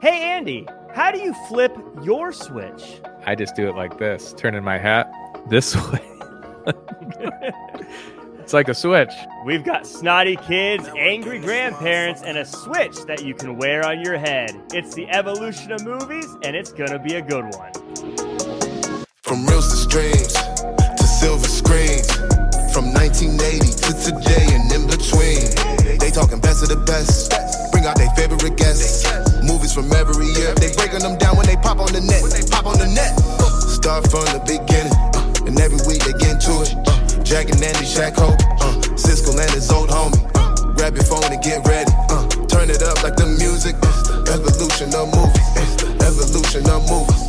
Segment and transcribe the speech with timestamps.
[0.00, 3.00] Hey, Andy, how do you flip your switch?
[3.26, 5.12] I just do it like this, turning my hat
[5.48, 6.00] this way.
[8.38, 9.12] it's like a switch.
[9.44, 14.18] We've got snotty kids, angry grandparents, and a switch that you can wear on your
[14.18, 14.50] head.
[14.72, 17.72] It's the evolution of movies, and it's gonna be a good one.
[19.22, 22.06] From reels to streams to silver screens.
[22.72, 25.98] From 1980 to today and in between.
[25.98, 27.32] They talking best of the best.
[27.72, 29.04] Bring out their favorite guests.
[29.44, 30.54] Movies from every year.
[30.56, 32.22] They breaking them down when they pop on the net.
[32.22, 33.12] When they pop on the net.
[33.38, 34.92] Uh, Start from the beginning.
[35.14, 36.74] uh, And every week they get into it.
[36.86, 38.38] Uh, Jack and Andy, Shaq Hope.
[38.60, 40.18] Uh, Cisco and his old homie.
[40.34, 41.90] Uh, Grab your phone and get ready.
[42.10, 43.74] Uh, Turn it up like the music.
[44.26, 45.48] The evolution of movies.
[45.98, 47.24] The evolution of movies.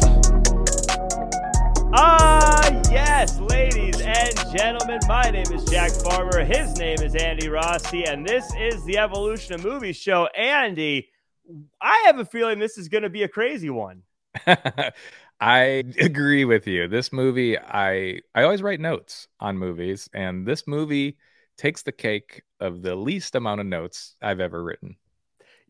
[1.94, 6.44] Ah, yes, ladies and gentlemen, my name is Jack Farmer.
[6.45, 10.28] His name is Andy Rossi, and this is the Evolution of Movies show.
[10.38, 11.09] Andy,
[11.81, 14.03] I have a feeling this is going to be a crazy one.
[15.41, 16.88] I agree with you.
[16.88, 21.17] This movie, I I always write notes on movies, and this movie
[21.58, 24.97] takes the cake of the least amount of notes I've ever written.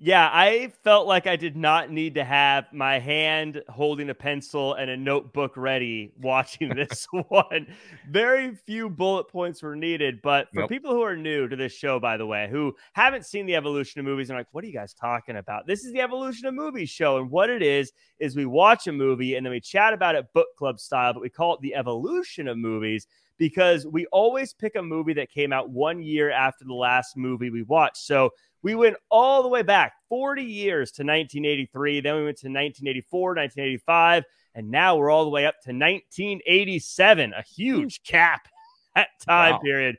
[0.01, 4.75] Yeah, I felt like I did not need to have my hand holding a pencil
[4.75, 7.67] and a notebook ready watching this one.
[8.09, 10.21] Very few bullet points were needed.
[10.21, 13.45] But for people who are new to this show, by the way, who haven't seen
[13.45, 15.67] the evolution of movies and are like, what are you guys talking about?
[15.67, 17.17] This is the evolution of movies show.
[17.17, 20.31] And what it is, is we watch a movie and then we chat about it
[20.33, 23.05] book club style, but we call it the evolution of movies
[23.37, 27.49] because we always pick a movie that came out one year after the last movie
[27.49, 27.97] we watched.
[27.97, 32.01] So we went all the way back 40 years to 1983.
[32.01, 34.23] Then we went to 1984, 1985,
[34.55, 38.47] and now we're all the way up to 1987, a huge cap
[38.95, 39.59] that time Wow.
[39.59, 39.97] period.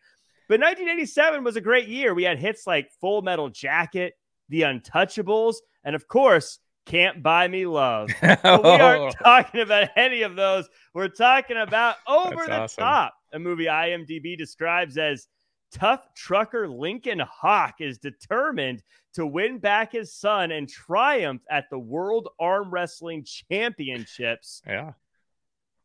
[0.49, 2.13] But 1987 was a great year.
[2.15, 4.15] We had hits like Full Metal Jacket,
[4.49, 8.11] The Untouchables, and of course, Can't Buy Me Love.
[8.21, 8.79] But we Oh.
[8.81, 10.69] aren't talking about any of those.
[10.93, 12.85] We're talking about Over That's the awesome.
[12.85, 15.29] Top, a movie IMDb describes as
[15.73, 18.83] tough trucker Lincoln Hawk is determined
[19.15, 24.63] to win back his son and triumph at the World Arm Wrestling Championships.
[24.67, 24.93] yeah,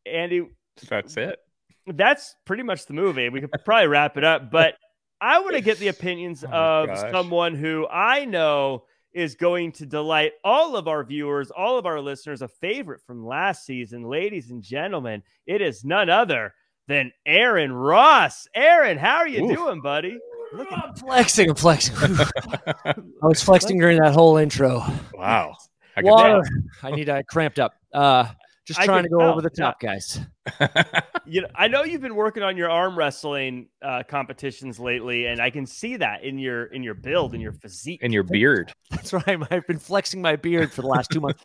[0.04, 0.44] And it,
[0.88, 1.38] that's it.
[1.86, 3.28] that's pretty much the movie.
[3.28, 4.74] We could probably wrap it up, but
[5.20, 7.10] I want to get the opinions Oh, of gosh.
[7.12, 12.00] someone who I know is going to delight all of our viewers, all of our
[12.00, 14.02] listeners, a favorite from last season.
[14.02, 16.52] Ladies and gentlemen, it is none other
[16.88, 18.46] than Aaron Ross.
[18.54, 19.56] Aaron, how are you Oof.
[19.56, 20.18] doing, buddy?
[20.52, 21.50] Look at I'm flexing.
[21.50, 21.96] I'm flexing.
[22.84, 24.82] I was flexing during that whole intro.
[25.12, 25.56] wow.
[25.96, 26.42] I could Water.
[26.82, 27.08] I need.
[27.08, 27.74] I cramped up.
[27.92, 28.26] Uh,
[28.66, 29.64] just trying to go tell, over the yeah.
[29.64, 30.20] top, guys.
[31.24, 35.40] you know, I know you've been working on your arm wrestling uh, competitions lately, and
[35.40, 38.02] I can see that in your in your build, in your physique.
[38.02, 39.38] In your beard, That's right.
[39.50, 41.44] I've been flexing my beard for the last two months.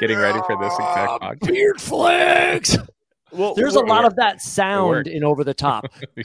[0.00, 1.52] getting ready for this exact podcast.
[1.52, 2.78] beard flex.
[3.32, 5.86] Well, There's a we're- lot of that sound in over the top.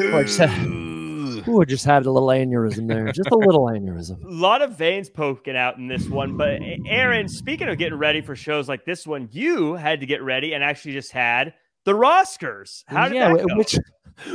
[0.00, 0.66] Ooh, I just had,
[1.48, 3.10] ooh, I just had a little aneurysm there.
[3.12, 4.22] Just a little aneurysm.
[4.24, 6.36] A lot of veins poking out in this one.
[6.36, 10.22] But Aaron, speaking of getting ready for shows like this one, you had to get
[10.22, 11.54] ready and actually just had
[11.84, 12.84] the Roskers.
[12.86, 13.56] How did yeah, that go?
[13.56, 13.78] which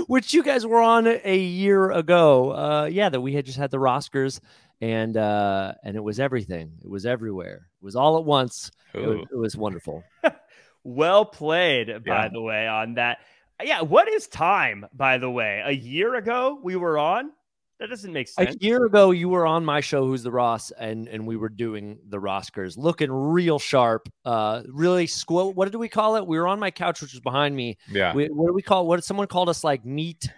[0.07, 2.51] which you guys were on a year ago.
[2.51, 4.39] Uh, yeah, that we had just had the Roskers,
[4.81, 6.71] and uh, and it was everything.
[6.81, 7.67] It was everywhere.
[7.81, 8.71] It was all at once.
[8.93, 10.03] It was, it was wonderful.
[10.83, 12.29] well played, by Yeah.
[12.29, 13.19] the way, on that.
[13.61, 15.61] Yeah, what is time, by the way?
[15.65, 17.31] A year ago we were on?
[17.79, 18.55] That doesn't make sense.
[18.55, 21.47] A year ago, you were on my show, Who's the Ross, and and we were
[21.47, 24.09] doing the Roskers, looking real sharp.
[24.25, 25.55] Uh, really squo.
[25.55, 26.27] What did we call it?
[26.27, 27.77] We were on my couch, which was behind me.
[27.89, 28.13] Yeah.
[28.13, 28.85] We, what do we call?
[28.85, 29.63] What did someone called us?
[29.63, 30.29] Like meat.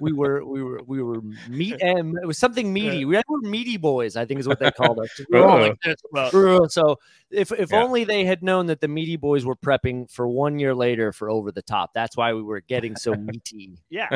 [0.00, 3.04] We were we were we were meat and it was something meaty.
[3.04, 5.10] We were meaty boys, I think is what they called us.
[5.30, 5.96] We were all like this.
[6.12, 6.98] Well, So
[7.30, 7.82] if if Yeah.
[7.82, 11.30] only they had known that the meaty boys were prepping for one year later for
[11.30, 11.90] over the top.
[11.94, 13.78] That's why we were getting so meaty.
[13.90, 14.08] yeah,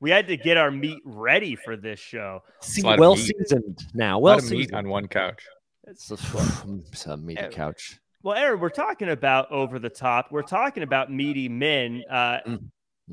[0.00, 2.42] we had to get our meat ready for this show.
[2.60, 4.16] Se- lot of well seasoned now.
[4.16, 4.76] A Well lot of meat seasoned.
[4.76, 5.44] on one couch.
[5.86, 6.14] It's a,
[6.92, 7.98] it's a meaty couch.
[8.22, 10.30] Well, Aaron, we're talking about over the top.
[10.30, 12.02] We're talking about meaty men.
[12.10, 12.70] Uh, Mm.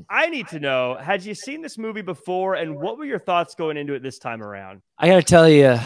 [0.08, 3.54] I need to know: Had you seen this movie before, and what were your thoughts
[3.54, 4.82] going into it this time around?
[4.98, 5.78] I gotta tell you,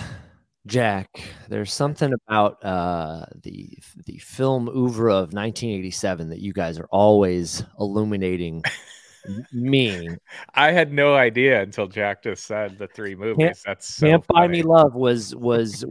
[0.67, 6.89] Jack, there's something about uh, the the film oeuvre of 1987 that you guys are
[6.91, 8.63] always illuminating
[9.53, 10.09] me.
[10.55, 13.63] I had no idea until Jack just said the three movies.
[13.65, 15.85] That's so Can't buy me love was was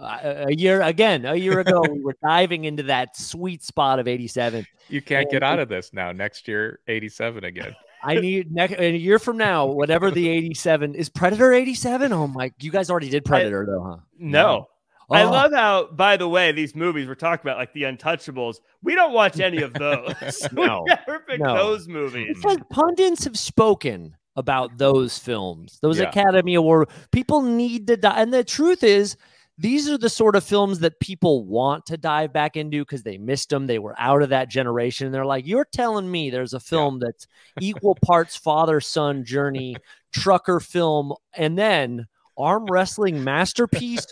[0.00, 4.06] uh, a year again a year ago we were diving into that sweet spot of
[4.08, 6.12] 87 You can't get out of this now.
[6.12, 7.74] Next year, 87 again.
[8.02, 12.12] I need next a year from now, whatever the 87 is Predator 87.
[12.12, 13.96] Oh my, you guys already did Predator though, huh?
[14.18, 14.68] No.
[15.10, 15.30] I Oh.
[15.30, 19.12] love how, by the way, these movies we're talking about, like the Untouchables, we don't
[19.14, 20.14] watch any of those.
[20.52, 20.84] No.
[20.86, 21.54] we never pick No.
[21.56, 22.36] those movies.
[22.36, 26.08] because pundits have spoken about those films, those Yeah.
[26.10, 26.88] Academy Award.
[27.10, 28.20] People need to die.
[28.20, 29.16] And the truth is,
[29.58, 33.18] these are the sort of films that people want to dive back into because they
[33.18, 33.66] missed them.
[33.66, 35.06] They were out of that generation.
[35.06, 37.26] And they're like, you're telling me there's a film that's
[37.60, 39.74] equal parts father son journey,
[40.12, 42.06] trucker film, and then
[42.36, 44.06] arm wrestling masterpiece.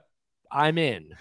[0.52, 1.14] I'm in.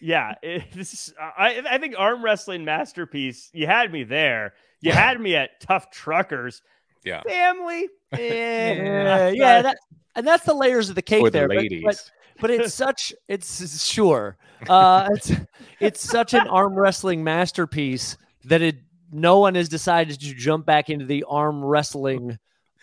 [0.00, 3.48] Yeah, it, this is, I, I think arm wrestling masterpiece.
[3.52, 4.54] You had me there.
[4.80, 6.62] You had me at tough truckers.
[7.04, 7.22] Yeah.
[7.22, 7.88] Family.
[8.12, 9.78] eh, Yeah, yeah, that,
[10.16, 11.48] and that's the layers of the cake For the there.
[11.48, 11.84] ladies.
[11.84, 12.10] But, but
[12.44, 14.36] it's such it's sure
[14.68, 15.32] uh it's
[15.80, 18.76] it's such an arm wrestling masterpiece that it
[19.12, 22.38] no one has decided to jump back into the arm wrestling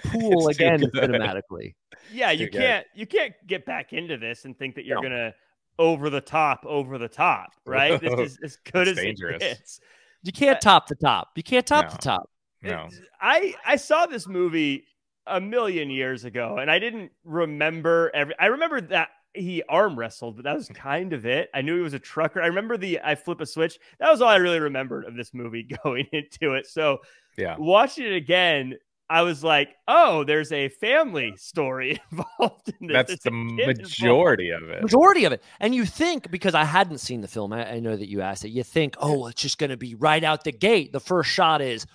[0.05, 1.73] pool It's again cinematically
[2.11, 5.01] yeah, you Too can't you can't get back into this and think that you're No.
[5.01, 5.33] gonna
[5.79, 7.99] over the top, over the top, right?
[7.99, 9.35] This is as good that's as dangerous.
[9.35, 9.79] it gets.
[10.23, 11.91] you can't top the top you can't top No.
[11.91, 12.29] the top
[12.61, 12.85] No.
[12.85, 14.85] It- I I saw this movie
[15.27, 18.35] a million years ago, and I didn't remember every.
[18.39, 21.49] I remember that he arm wrestled, but that was kind of it.
[21.53, 22.41] I knew he was a trucker.
[22.41, 23.77] I remember the I flip a switch.
[23.99, 26.67] That was all I really remembered of this movie going into it.
[26.67, 26.99] So
[27.37, 27.55] Yeah.
[27.57, 28.75] watching it again,
[29.07, 32.95] I was like, oh, there's a family story involved in this.
[32.95, 33.79] That's There's the a kid involved.
[33.81, 34.81] majority of it.
[34.81, 37.95] majority of it and you think because i hadn't seen the film i, I know
[37.95, 40.51] that you asked it you think oh it's just going to be right out the
[40.51, 41.85] gate the first shot is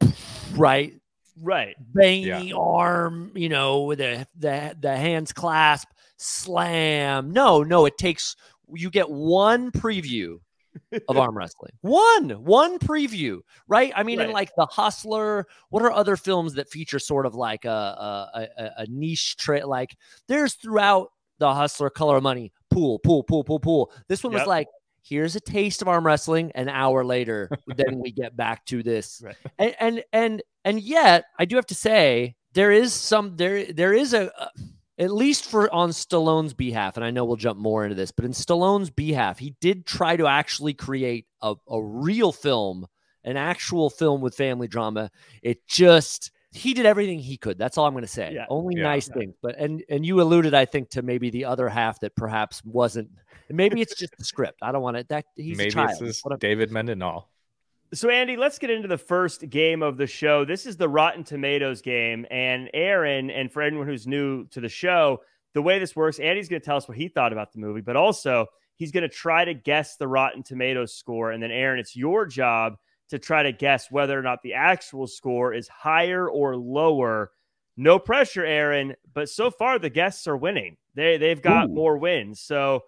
[0.54, 0.94] right
[1.40, 1.74] Right.
[1.92, 7.32] veiny arm, you know, with the, the the hands clasp, slam.
[7.32, 8.36] No, no, it takes
[8.72, 10.38] you get one preview
[11.08, 11.72] of arm wrestling.
[11.82, 13.92] One, one preview, right?
[13.94, 14.34] I mean, in Right.
[14.34, 18.70] like The Hustler, what are other films that feature sort of like a a, a,
[18.78, 19.66] a niche trait?
[19.66, 19.96] Like
[20.28, 21.08] there's throughout
[21.38, 23.92] The Hustler, Color of Money, pool, pool, pool, pool, pool.
[24.08, 24.68] This one was like,
[25.02, 26.50] here's a taste of arm wrestling.
[26.54, 29.36] An hour later, then we get back to this, Right.
[29.58, 33.92] and and and and yet I do have to say there is some there there
[33.92, 34.32] is a.
[34.38, 34.48] a
[34.98, 38.24] at least for on Stallone's behalf, and I know we'll jump more into this, but
[38.24, 42.86] in Stallone's behalf, he did try to actually create a, a real film,
[43.24, 45.10] an actual film with family drama.
[45.42, 47.58] It just he did everything he could.
[47.58, 48.32] That's all I'm going to say.
[48.32, 48.46] Yeah.
[48.48, 48.84] Only Yeah.
[48.84, 52.14] nice things, but and and you alluded, I think, to maybe the other half that
[52.14, 53.10] perhaps wasn't.
[53.50, 54.60] Maybe it's just the script.
[54.62, 55.08] I don't want it.
[55.08, 55.90] That he's Maybe a child.
[55.90, 57.28] it's this What a- David Mendenhall.
[57.92, 60.44] So, Andy, let's get into the first game of the show.
[60.44, 62.26] This is the Rotten Tomatoes game.
[62.30, 65.20] And Aaron, and for anyone who's new to the show,
[65.52, 67.82] the way this works, Andy's going to tell us what he thought about the movie,
[67.82, 71.30] but also he's going to try to guess the Rotten Tomatoes score.
[71.30, 72.76] And then, Aaron, it's your job
[73.10, 77.30] to try to guess whether or not the actual score is higher or lower.
[77.76, 80.76] No pressure, Aaron, but so far the guests are winning.
[80.94, 81.74] They they've got Ooh.
[81.74, 82.40] more wins.
[82.40, 82.84] So,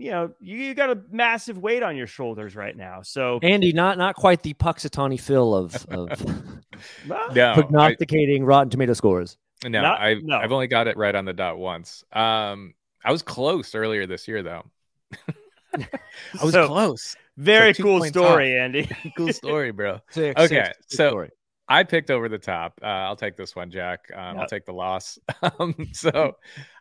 [0.00, 3.02] you know, you, you got a massive weight on your shoulders right now.
[3.02, 6.08] So, Andy, not not quite the Punxsutawney Phil of of
[7.08, 9.36] well, No, I, prognosticating Rotten Tomato scores.
[9.62, 10.38] no, Not- I've, no.
[10.38, 12.02] I've only got it right on the dot once.
[12.12, 12.72] Um,
[13.04, 14.64] I was close earlier this year, though.
[15.74, 17.14] I was So- close.
[17.36, 18.90] Very two cool points story, Andy.
[19.16, 20.00] Cool story, bro.
[20.10, 21.30] Six, Okay, six, six so- story.
[21.70, 22.80] I picked over the top.
[22.82, 24.10] Uh, I'll take this one, Jack.
[24.12, 25.18] Um, I'll take the loss.
[25.58, 26.36] Um, so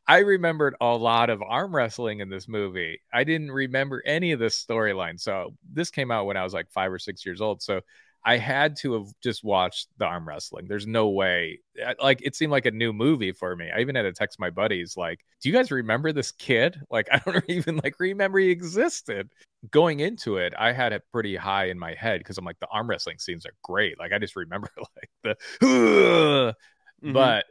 [0.08, 3.00] I remembered a lot of arm wrestling in this movie.
[3.14, 5.20] I didn't remember any of this storyline.
[5.20, 7.62] So this came out when I was like five or six years old.
[7.62, 7.82] So
[8.26, 10.68] I had to have just watched the arm wrestling.
[10.68, 11.60] There's no way.
[12.02, 13.70] Like it seemed like a new movie for me.
[13.74, 17.08] I even had to text my buddies, like, "Do you guys remember this kid?" Like
[17.12, 19.30] I don't even like remember he existed.
[19.72, 22.68] Going into it, I had it pretty high in my head because I'm like, the
[22.68, 24.00] arm wrestling scenes are great.
[24.00, 26.56] Like I just remember like the,
[27.04, 27.14] Mhm.
[27.14, 27.46] but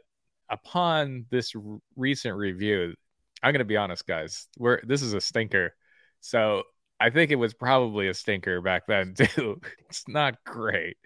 [0.49, 2.95] upon this r- recent review,
[3.43, 4.47] I'm gonna be honest, guys.
[4.57, 5.75] We're this is a stinker.
[6.21, 6.63] So
[6.99, 9.61] I think it was probably a stinker back then too.
[9.89, 10.97] it's not great.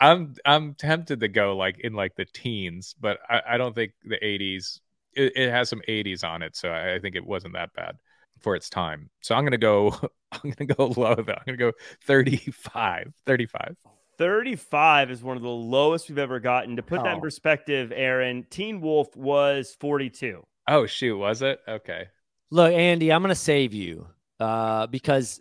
[0.00, 3.92] I'm I'm tempted to go like in like the teens, but I, I don't think
[4.04, 4.80] the 80s.
[5.14, 7.96] It, it has some 80s on it, so I, I think it wasn't that bad
[8.40, 9.10] for its time.
[9.20, 9.90] So I'm gonna go.
[10.32, 11.32] I'm gonna go low though.
[11.34, 11.72] I'm gonna go
[12.06, 13.12] 35.
[13.26, 13.76] 35.
[14.18, 16.76] 35 is one of the lowest we've ever gotten.
[16.76, 17.20] To put that in Oh.
[17.20, 20.44] perspective, Aaron, Teen Wolf was 42.
[20.68, 21.58] Oh shoot, was it?
[21.66, 22.08] Okay.
[22.50, 24.06] Look, Andy, I'm going to save you
[24.40, 25.40] uh, because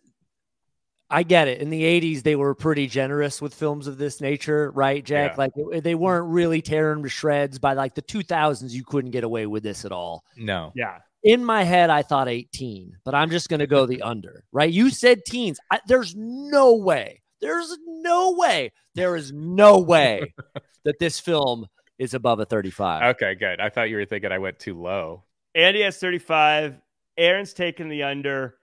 [1.09, 1.59] I get it.
[1.59, 5.31] In the 80s, they were pretty generous with films of this nature, right, Jack?
[5.31, 5.37] Yeah.
[5.37, 7.57] Like they weren't really tearing to shreds.
[7.59, 10.23] By like the 2000s, you couldn't get away with this at all.
[10.37, 10.71] No.
[10.75, 10.99] Yeah.
[11.23, 14.71] In my head, I thought 18, but I'm just going to go the under, right?
[14.71, 15.59] You said teens.
[15.71, 17.21] I, there's no way.
[17.41, 18.71] There's no way.
[18.95, 20.33] There is no way
[20.85, 23.15] that this film is above a 35.
[23.15, 23.59] Okay, good.
[23.59, 25.23] I thought you were thinking I went too low.
[25.55, 26.79] Andy has 35.
[27.17, 28.55] Aaron's taking the under.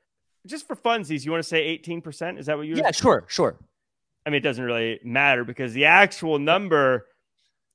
[0.46, 2.38] Just for funsies, you want to say 18%?
[2.38, 3.58] Is that what you yeah, sure, sure.
[4.24, 7.06] I mean, it doesn't really matter because the actual number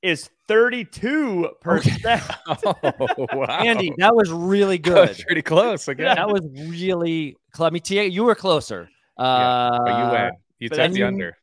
[0.02, 1.46] is 32%.
[1.66, 2.20] Okay.
[3.18, 3.60] Oh, wow.
[3.60, 5.08] Andy, that was really That good.
[5.10, 5.88] was pretty close.
[5.88, 6.16] Again.
[6.16, 8.88] that was really let me tell you, you were closer.
[9.18, 10.30] Yeah, Uh, but you win.
[10.58, 11.36] You but took the you- under.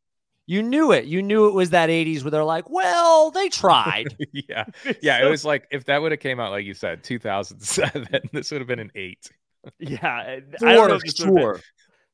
[0.45, 1.05] You knew it.
[1.05, 4.07] You knew it was that 80s where they're like, well, they tried.
[4.33, 4.65] yeah,
[5.01, 5.23] yeah.
[5.23, 8.07] It was like if that would have came out like you said, 2007.
[8.33, 9.29] This would have been an eight.
[9.77, 10.07] Yeah.
[10.07, 10.39] I
[10.73, 11.61] don't know For if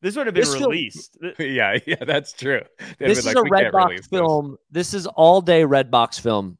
[0.05, 1.39] this would have been, this would have been This film- released.
[1.39, 2.05] yeah, yeah.
[2.05, 2.62] That's true.
[3.00, 4.57] They'd This is like, a "We can't Redbox release this." film.
[4.69, 6.57] This is all day Redbox film.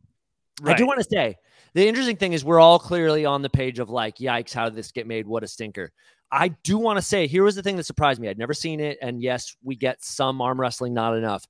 [0.64, 1.36] I do want to say
[1.76, 4.76] the interesting thing is we're all clearly on the page of like, yikes, how did
[4.76, 5.28] this get made?
[5.28, 5.92] What a stinker.
[6.32, 8.30] I do want to say here was the thing that surprised me.
[8.30, 11.46] I'd never seen it, and yes, we get some arm wrestling, not enough.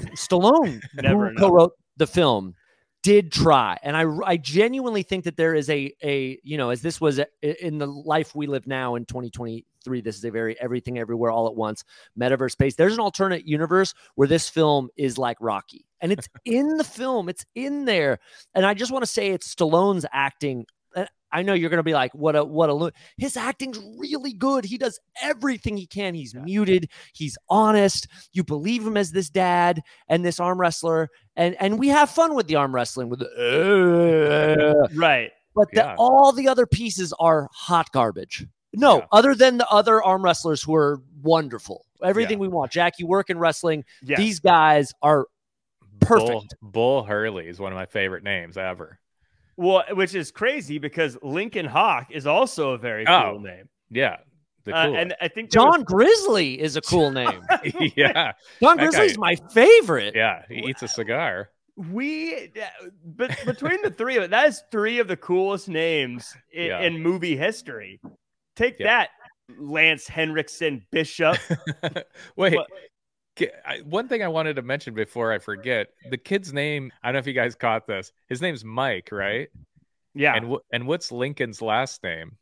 [0.00, 2.54] Stallone, Never who co-wrote the film,
[3.08, 6.82] did try, and I I genuinely think that there is a a you know as
[6.82, 10.02] this was a, in the life we live now in 2023.
[10.02, 11.84] This is a very everything everywhere all at once
[12.20, 12.74] metaverse space.
[12.74, 17.30] There's an alternate universe where this film is like Rocky, and it's in the film.
[17.30, 18.18] It's in there,
[18.54, 20.66] and I just want to say it's Stallone's acting.
[21.30, 24.32] I know you're going to be like, what a what a lo-" his acting's really
[24.32, 24.64] good.
[24.64, 26.14] He does everything he can.
[26.14, 26.90] He's muted.
[27.14, 28.06] He's honest.
[28.32, 32.34] You believe him as this dad and this arm wrestler, and and we have fun
[32.34, 33.28] with the arm wrestling with the.
[34.82, 35.30] "Uh," Right.
[35.54, 35.94] but the, Yeah.
[35.98, 38.44] all the other pieces are hot garbage.
[38.74, 39.06] No, Yeah.
[39.12, 41.86] other than the other arm wrestlers who are wonderful.
[42.02, 42.42] Everything Yeah.
[42.42, 42.70] we want.
[42.70, 43.84] Jack, you work in wrestling.
[44.02, 44.18] Yes.
[44.18, 45.26] These guys are
[46.00, 46.54] Bull, perfect.
[46.60, 48.98] Bull Hurley is one of my favorite names ever.
[49.56, 53.68] Well, which is crazy because Lincoln Hawk is also a very Oh, cool name.
[53.90, 54.18] Yeah,
[54.68, 57.40] the Uh, and I think there was- John Grizzly is a cool name.
[57.96, 60.14] yeah, John That Grizzly's guy- my favorite.
[60.14, 60.42] yeah.
[60.48, 61.50] He eats a cigar.
[61.76, 62.50] we,
[63.04, 66.80] but between the three of it, that is three of the coolest names in, Yeah.
[66.80, 68.00] in movie history.
[68.56, 68.86] Take Yeah.
[68.86, 69.10] that,
[69.58, 71.36] Lance Henriksen Bishop.
[72.36, 72.54] Wait.
[72.56, 72.66] What-
[73.84, 76.90] One thing I wanted to mention before I forget, the kid's name.
[77.04, 78.10] I don't know if you guys caught this.
[78.28, 79.48] His name's Mike, right?
[80.14, 82.36] Yeah, And wh- and what's Lincoln's last name?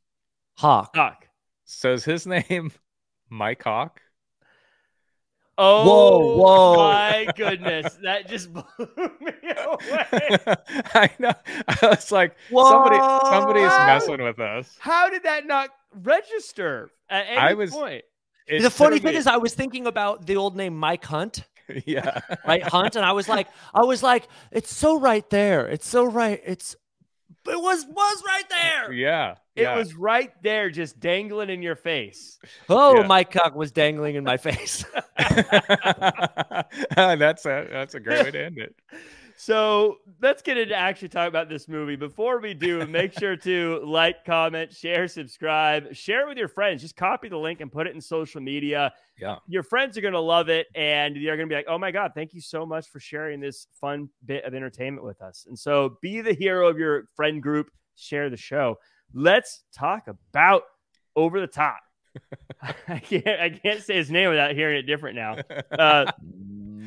[0.56, 0.96] Hawk.
[0.96, 1.26] Hawk.
[1.66, 2.72] So is his name
[3.28, 4.00] Mike Hawk?
[5.58, 6.36] Oh, whoa.
[6.36, 6.74] whoa.
[6.74, 8.64] Oh my goodness, that just blew
[9.20, 10.36] me away.
[10.94, 11.32] I know.
[11.66, 14.76] I was like, somebody, somebody's messing with us.
[14.78, 18.04] How did that not register at any I was- point?
[18.48, 21.42] It the funny thing me- is, I was thinking about the old name Mike Hunt,
[21.84, 22.62] yeah, right?
[22.62, 25.66] Hunt, and I was like, I was like, it's so right there.
[25.66, 26.40] It's so right.
[26.46, 26.76] It's
[27.48, 28.92] it was was right there.
[28.92, 29.76] yeah, It yeah.
[29.76, 32.38] was right there, just dangling in your face.
[32.68, 33.06] Oh, Yeah.
[33.06, 34.84] Mike cock was dangling in my face.
[36.96, 38.74] that's a that's a great way to end it.
[39.38, 41.94] So let's get into actually talk about this movie.
[41.94, 46.80] Before we do, make sure to like, comment, share, subscribe, share it with your friends.
[46.80, 48.92] Just copy the link and put it in social media.
[49.20, 49.36] Yeah.
[49.46, 51.90] Your friends are going to love it and they're going to be like, oh my
[51.90, 55.44] God, thank you so much for sharing this fun bit of entertainment with us.
[55.46, 58.78] And so be the hero of your friend group, share the show.
[59.12, 60.62] Let's talk about
[61.14, 61.80] Over the Top.
[62.88, 65.36] I can't I can't say his name without hearing it different now.
[65.78, 66.10] Uh,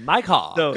[0.06, 0.58] Mike Hawk.
[0.58, 0.76] so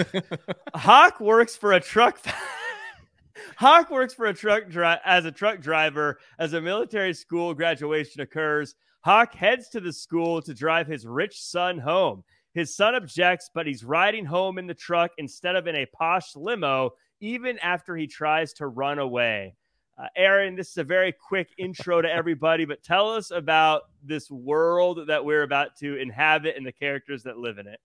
[0.75, 2.19] Hawk works for a truck.
[3.57, 8.21] Hawk works for a truck dri- as a truck driver as a military school graduation
[8.21, 8.75] occurs.
[9.01, 12.25] Hawk heads to the school to drive his rich son home.
[12.55, 16.37] His son objects, but he's riding home in the truck instead of in a posh
[16.37, 19.55] limo, even after he tries to run away.
[19.99, 24.31] Uh, Aaron, this is a very quick intro to everybody, but tell us about this
[24.31, 27.81] world that we're about to inhabit and the characters that live in it.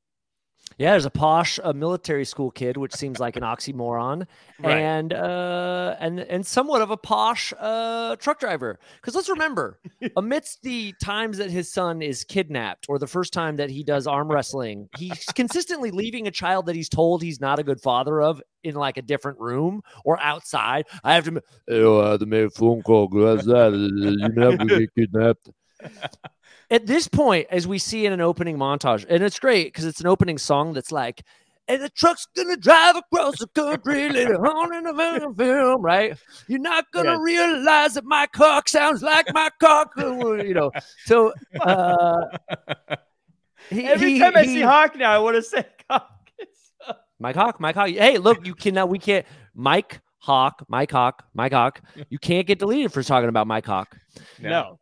[0.80, 4.28] Yeah, there's a posh a military school kid, which seems like an oxymoron,
[4.60, 4.78] Right.
[4.78, 8.78] and uh, and and somewhat of a posh uh, truck driver.
[9.02, 9.80] Because let's remember,
[10.18, 14.06] amidst the times that his son is kidnapped, or the first time that he does
[14.06, 18.22] arm wrestling, he's consistently leaving a child that he's told he's not a good father
[18.22, 20.86] of in like a different room or outside.
[21.04, 21.32] I have to.
[21.32, 21.40] ma-
[21.72, 23.08] Oh, I had to make a phone call.
[23.08, 23.74] What's that?
[23.74, 25.50] You never get kidnapped.
[26.70, 30.02] At this point, as we see in an opening montage, and it's great because it's
[30.02, 31.24] an opening song that's like,
[31.70, 36.18] and the truck's gonna drive across the country later on in the film, right?
[36.48, 37.20] You're not gonna Yes.
[37.22, 40.72] realize that my cock sounds like my cock, you know.
[41.06, 42.26] So, uh,
[43.70, 46.12] he- Every he- time I see Hawk now, I want to say Hawk.
[47.20, 47.90] Mike Hawk, Mike Hawk.
[47.90, 51.82] Hey, look, you cannot, we can't, Mike Hawk, Mike Hawk, Mike Hawk.
[52.10, 53.98] You can't get deleted for talking about Mike Hawk.
[54.40, 54.80] No.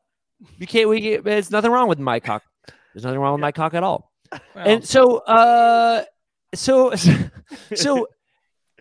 [0.58, 2.44] You can't, we, get- there's nothing wrong with Mike Hawk.
[2.94, 4.12] There's nothing wrong with Mike Hawk at all.
[4.32, 6.04] Well, and so uh
[6.54, 6.94] so
[7.76, 8.08] so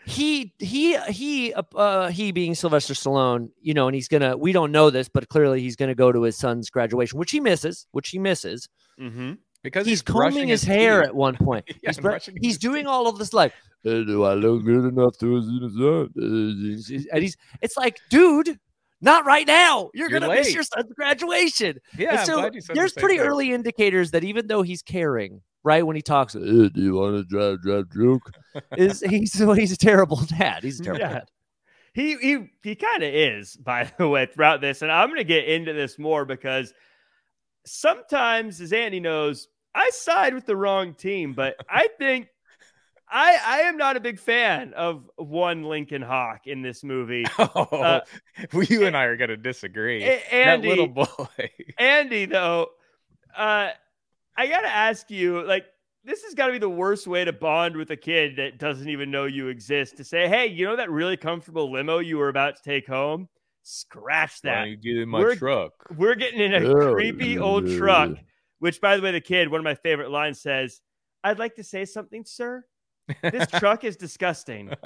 [0.06, 4.36] he he he uh, he being Sylvester Stallone, you know, and he's gonna.
[4.36, 7.40] We don't know this, but clearly he's gonna go to his son's graduation, which he
[7.40, 8.68] misses, which he misses.
[9.00, 9.32] Mm-hmm.
[9.62, 11.64] because he's, brushing combing his, hair at one point.
[11.82, 15.16] Yeah, he's br- he's doing all of this like, "Hey, do I look good enough
[15.18, 18.58] to and he's it's like, dude,
[19.04, 19.90] not right now.
[19.94, 21.78] You're, You're gonna miss your son's graduation.
[21.96, 23.26] Yeah, And I'm so glad you said the there's pretty thing.
[23.26, 27.16] early indicators that even though he's caring, right when he talks, "Hey, do you want
[27.16, 28.22] to drive drive drunk?
[28.76, 30.64] Is he's he's a terrible dad.
[30.64, 31.12] He's a terrible Yeah.
[31.12, 31.28] dad.
[31.94, 35.24] He he he kind of is, by the way, throughout this, and I'm going to
[35.24, 36.74] get into this more because
[37.66, 42.28] sometimes, as Andy knows, I side with the wrong team, but I think
[43.16, 47.24] I I am not a big fan of one Lincoln Hawk in this movie.
[47.38, 48.00] Oh, Uh,
[48.52, 50.02] well, you and I are going to disagree.
[50.02, 51.06] A- that little boy.
[51.78, 52.68] Andy, though,
[53.36, 53.70] uh,
[54.36, 55.64] I gotta ask you, like,
[56.02, 58.88] this has got to be the worst way to bond with a kid that doesn't
[58.88, 59.96] even know you exist.
[59.98, 63.28] To say, hey, you know that really comfortable limo you were about to take home?
[63.62, 64.58] Scratch Why that.
[64.62, 65.72] don't you get in my We're- truck?
[65.96, 68.10] We're getting in a Yeah, creepy old yeah, truck.
[68.58, 70.80] Which, by the way, the kid, one of my favorite lines says,
[71.22, 72.64] "I'd like to say something, sir.
[73.22, 74.70] This truck is disgusting."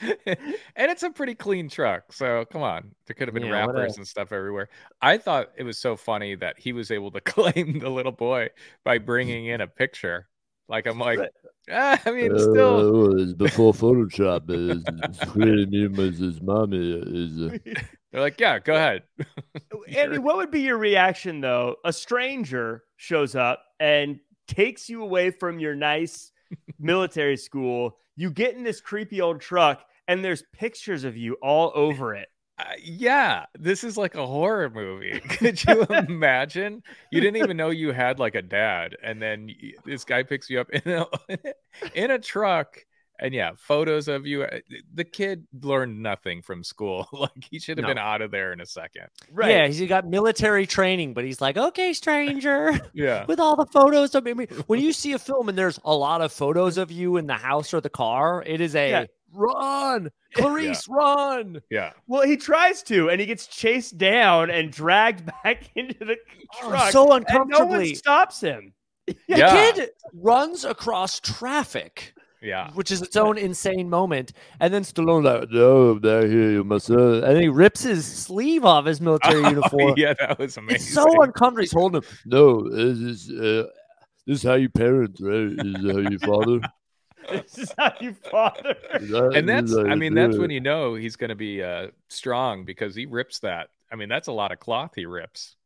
[0.00, 2.12] and it's a pretty clean truck.
[2.12, 2.94] So come on.
[3.06, 4.68] There could have been Yeah, what wrappers and stuff everywhere.
[5.02, 8.48] I thought it was so funny that he was able to claim the little boy
[8.84, 10.28] by bringing in a picture.
[10.68, 11.18] Like I'm like,
[11.70, 14.44] ah, I mean, still, Uh, it's before Photoshop.
[14.48, 17.40] It's creating him as his mommy is.
[17.40, 17.58] Uh,
[18.10, 19.02] they're like, yeah, go ahead.
[19.94, 21.76] Andy, what would be your reaction though?
[21.84, 26.32] A stranger shows up and takes you away from your nice
[26.78, 27.96] military school.
[28.16, 32.28] You get in this creepy old truck, and there's pictures of you all over it.
[32.56, 35.18] Uh, yeah, this is like a horror movie.
[35.28, 36.82] Could you imagine?
[37.10, 39.50] You didn't even know you had like a dad, and then
[39.84, 41.06] this guy picks you up in a
[41.94, 42.78] in a truck,
[43.20, 44.42] and yeah, photos of you.
[44.44, 44.58] Uh,
[44.92, 47.08] The kid learned nothing from school.
[47.12, 47.88] Like he should have No.
[47.88, 49.06] been out of there in a second.
[49.30, 49.50] Right.
[49.50, 54.14] Yeah, he's got military training, but he's like, okay, stranger, Yeah, with all the photos
[54.14, 54.32] of me.
[54.66, 57.34] When you see a film and there's a lot of photos of you in the
[57.34, 59.04] house or the car, it is a Yeah.
[59.32, 61.60] run, Clarice, run.
[61.70, 61.92] yeah.
[62.08, 66.16] Well, he tries to, and he gets chased down and dragged back into the
[66.62, 66.90] Oh, truck.
[66.92, 68.74] so and no one stops him.
[69.06, 69.72] The Yeah.
[69.72, 72.14] kid runs across traffic.
[72.44, 72.70] Yeah.
[72.74, 74.32] which is its own insane moment.
[74.60, 77.24] And then Stallone like, no, there here, my son.
[77.24, 79.94] And he rips his sleeve off his military Oh, uniform.
[79.96, 80.76] yeah, that was amazing.
[80.76, 81.62] It's so uncomfortable.
[81.62, 82.08] He's holding him.
[82.26, 83.66] No, this is uh,
[84.26, 85.56] this is how you parent, right?
[85.56, 86.60] This is how you father.
[87.30, 88.74] This is how you father.
[88.92, 92.94] and that's i mean that's when you know he's going to be uh strong because
[92.94, 95.56] he rips that i mean that's a lot of cloth he rips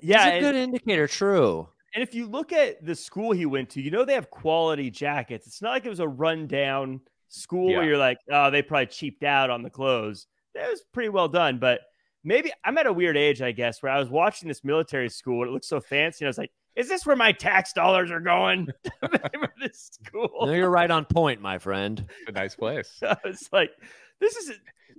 [0.00, 1.08] Yeah, it's a and, good indicator.
[1.08, 1.66] True.
[1.98, 4.88] And if you look at the school he went to, you know they have quality
[4.88, 5.48] jackets.
[5.48, 7.78] It's not like it was a rundown school Yeah.
[7.78, 10.26] where you're like, oh, they probably cheaped out on the clothes.
[10.54, 11.80] It was pretty well done, but
[12.22, 15.42] maybe I'm at a weird age, I guess, where I was watching this military school
[15.42, 16.24] and it looked so fancy.
[16.24, 18.68] And I was like, is this where my tax dollars are going
[19.00, 20.46] for this school?
[20.46, 22.06] No, you're right on point, my friend.
[22.28, 23.72] a nice place I was like,
[24.20, 24.52] this is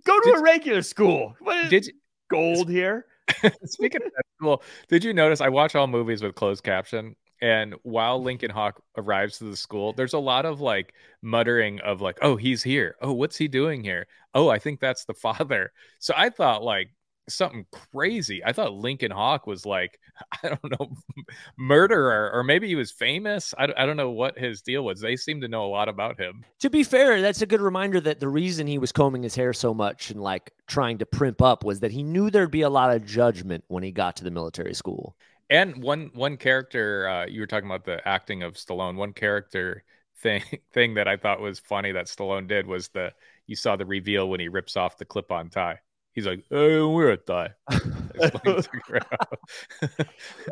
[0.05, 1.35] go to Did- a regular school.
[1.39, 1.93] What is did
[2.29, 3.05] gold here?
[3.65, 7.75] speaking of that school did you notice i watch all movies with closed caption and
[7.84, 8.25] while mm-hmm.
[8.25, 12.36] lincoln hawk arrives to the school there's a lot of like muttering of like oh
[12.36, 12.95] he's here.
[13.02, 14.08] Oh what's he doing here?
[14.34, 15.71] Oh i think that's the father.
[15.99, 16.91] So i thought like
[17.29, 19.99] something crazy i thought lincoln hawk was like
[20.43, 20.95] i don't know
[21.57, 25.15] murderer or maybe he was famous I, I don't know what his deal was they
[25.15, 28.19] seem to know a lot about him To be fair, that's a good reminder that
[28.19, 31.63] the reason he was combing his hair so much and like trying to primp up
[31.63, 34.31] was that he knew there'd be a lot of judgment when he got to the
[34.31, 35.15] military school.
[35.49, 38.95] And one one character uh, you were talking about the acting of Stallone.
[38.95, 39.83] One character
[40.17, 43.13] thing thing that I thought was funny that Stallone did was the
[43.47, 45.79] you saw the reveal when he rips off the clip-on tie.
[46.13, 47.50] He's like, oh, "I don't wear a tie."
[48.15, 49.06] Explains to Guerrero.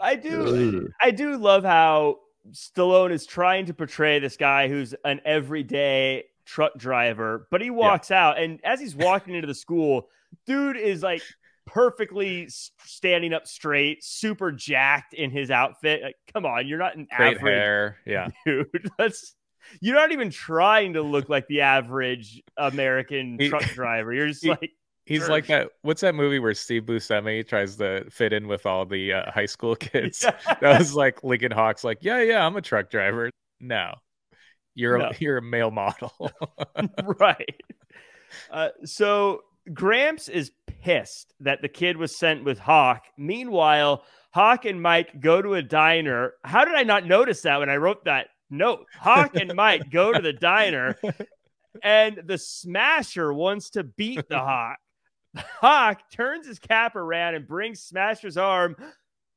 [0.02, 2.18] I do I do love how
[2.52, 8.12] Stallone is trying to portray this guy who's an everyday truck driver, but he walks
[8.12, 10.08] out and as he's walking into the school,
[10.46, 11.22] dude is like
[11.66, 12.48] perfectly
[12.86, 16.02] standing up straight, super jacked in his outfit.
[16.02, 18.30] Like, come on, you're not an Great average hair, yeah.
[18.46, 18.90] dude.
[18.98, 19.36] That's
[19.82, 24.14] you're not even trying to look like the average American He- truck driver.
[24.14, 24.72] You're just he- like
[25.08, 25.70] He's like that.
[25.84, 29.46] What's that movie where Steve Buscemi tries to fit in with all the uh, high
[29.46, 30.26] school kids?
[30.62, 33.94] That was like Lincoln Hawk's like, "Yeah, yeah, I'm a truck driver." No,
[34.76, 35.06] you're No.
[35.06, 36.12] a you're a male model.
[37.04, 37.56] right.
[38.52, 39.42] Uh, so
[39.74, 40.52] Gramps is
[40.84, 43.06] pissed that the kid was sent with Hawk.
[43.18, 46.34] Meanwhile, Hawk and Mike go to a diner.
[46.44, 48.86] How did I not notice that when I wrote that note?
[49.00, 50.96] Hawk and Mike go to the diner.
[51.82, 54.78] and the Smasher wants to beat the Hawk.
[55.38, 58.76] Hawk turns his cap around and brings Smasher's arm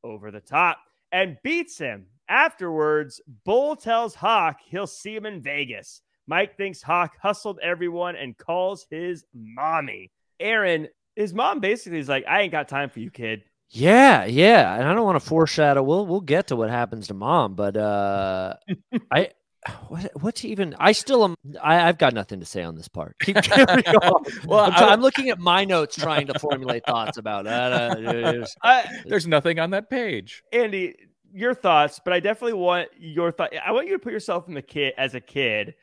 [0.03, 0.79] over the top
[1.13, 2.07] and beats him.
[2.29, 6.03] Afterwards, Bull tells Hawk he'll see him in Vegas.
[6.27, 10.13] Mike thinks Hawk hustled everyone and calls his mommy.
[10.39, 13.43] Aaron, his mom basically is like, I ain't got time for you, kid.
[13.73, 15.83] Yeah, yeah, and I don't want to foreshadow.
[15.85, 18.55] We'll we'll get to what happens to mom, but uh,
[19.13, 19.31] I
[19.89, 20.75] what what's even?
[20.79, 21.35] I still am.
[21.63, 23.17] I, I've got nothing to say on this part.
[23.21, 24.23] Keep carrying on.
[24.47, 27.47] Well, I'm, I- try- I'm looking at my notes, trying to formulate thoughts about
[28.63, 30.43] I, There's nothing on that page.
[30.53, 30.95] Andy,
[31.33, 33.53] your thoughts, but I definitely want your thought.
[33.65, 35.75] I want you to put yourself in the kid as a kid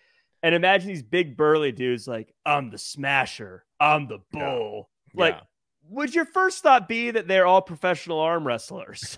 [0.44, 4.90] and imagine these big burly dudes like, I'm the smasher, I'm the bull.
[5.14, 5.42] Like, Yeah.
[5.90, 9.18] would your first thought be that they're all professional arm wrestlers?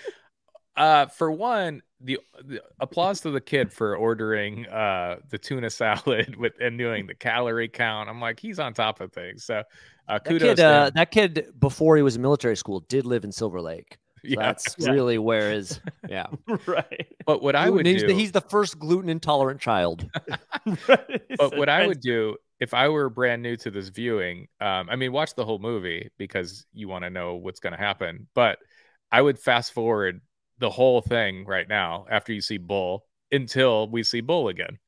[0.76, 6.36] uh, for one, the, the applause to the kid for ordering uh the tuna salad
[6.38, 8.08] with and doing the calorie count.
[8.08, 9.44] I'm like, he's on top of things.
[9.44, 9.62] So uh,
[10.08, 10.56] that kudos kid.
[10.56, 13.96] to Uh, that kid before he was in military school did live in Silver Lake.
[14.22, 14.36] So yeah.
[14.40, 14.90] That's Yeah.
[14.90, 16.26] really where his yeah.
[16.66, 17.06] right.
[17.26, 20.08] But what I would he's, do, the, he's the first gluten intolerant child.
[20.86, 24.96] but what I would do if I were brand new to this viewing, um, I
[24.96, 28.28] mean, watch the whole movie because you want to know what's going to happen.
[28.34, 28.58] But
[29.10, 30.20] I would fast forward
[30.58, 34.78] the whole thing right now after you see Bull until we see Bull again.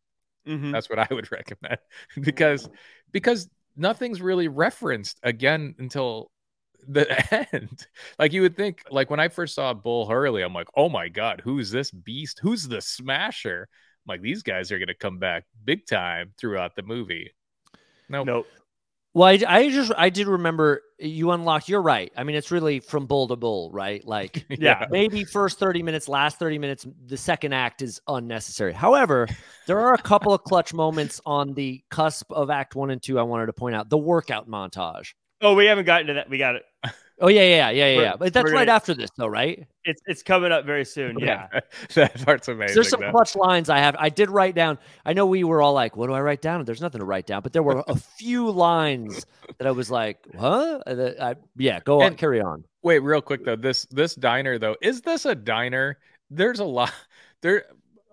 [0.47, 0.73] Mhm.
[0.73, 1.79] That's what I would recommend
[2.21, 2.69] because
[3.13, 6.31] because nothing's really referenced again until
[6.87, 7.07] the
[7.53, 7.87] end.
[8.19, 11.09] Like you would think, like when I first saw Bull Hurley, I'm like, oh my
[11.09, 12.39] god, who's this beast?
[12.41, 13.69] Who's the Smasher?
[14.07, 17.33] I'm like these guys are gonna come back big time throughout the movie.
[18.09, 18.47] No, Nope.
[19.17, 21.71] Well, I, I just I did remember you unlocked.
[21.71, 22.13] You're right.
[22.19, 24.07] I mean, it's really from bull to bull, right?
[24.07, 24.89] Like Yeah.
[24.91, 28.75] maybe first 30 minutes, last 30 minutes, the second act is unnecessary.
[28.75, 29.27] However,
[29.67, 33.19] there are a couple of clutch moments on the cusp of act one and two
[33.19, 33.89] I wanted to point out.
[33.89, 35.15] The workout montage.
[35.41, 36.29] Oh, we haven't gotten to that.
[36.29, 36.65] We got it.
[37.19, 38.17] Oh, yeah, yeah, yeah, yeah, yeah.
[38.17, 39.67] But that's we're right after this, though, right?
[39.85, 41.19] It's it's coming up very soon.
[41.19, 41.49] Yeah.
[41.95, 42.75] that part's amazing.
[42.75, 43.11] There's some though.
[43.11, 43.97] clutch lines I have.
[43.99, 44.79] I did write down.
[45.07, 46.63] I know we were all like, what do I write down?
[46.67, 49.25] There's nothing to write down, but there were a few lines
[49.57, 50.81] that I was like, huh?
[50.87, 52.65] And I, yeah, go on, carry on.
[52.83, 53.57] Wait, real quick though.
[53.57, 55.99] This this diner though, is this a diner?
[56.31, 56.93] There's a lot
[57.41, 57.65] there.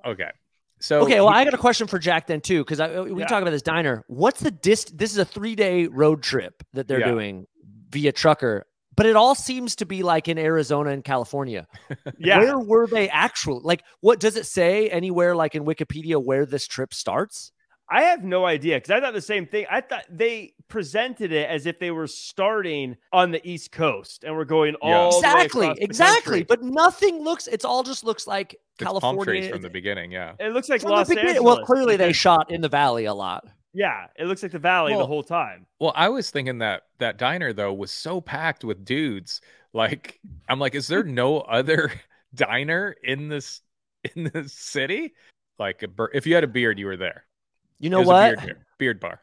[0.06, 0.30] Okay.
[0.80, 3.28] So Okay, well, he- I got a question for Jack then too, because we Yeah.
[3.28, 4.06] talk about this diner.
[4.08, 4.98] What's the dist?
[4.98, 7.12] This is a three day road trip that they're Yeah.
[7.12, 7.48] doing
[7.90, 11.68] via trucker, but it all seems to be like in Arizona and California.
[12.18, 12.40] Yeah.
[12.40, 13.62] Where were they actually?
[13.64, 17.52] Like, what does it say anywhere, like in Wikipedia, where this trip starts?
[17.90, 19.66] I have no idea because I thought the same thing.
[19.70, 24.36] I thought they presented it as if they were starting on the East Coast and
[24.36, 24.96] we're going Yeah.
[24.98, 26.44] all the way exactly, the exactly.
[26.44, 27.48] But nothing looks.
[27.48, 30.12] It's all just looks like it's palm California trees from the beginning.
[30.12, 30.34] Yeah.
[30.40, 31.42] It looks like From Los Angeles.
[31.42, 33.44] Well, clearly they shot in the valley a lot.
[33.74, 35.66] Yeah, it looks like the valley the whole time.
[35.80, 39.42] Well, I was thinking that that diner though was so packed with dudes.
[39.74, 41.92] Like, I'm like, is there no other
[42.36, 43.62] diner in this
[44.16, 45.14] in this city?
[45.58, 47.26] Like, a, bur- if you had a beard, you were there.
[47.80, 48.40] You know what?
[48.40, 49.22] Beard, beard bar.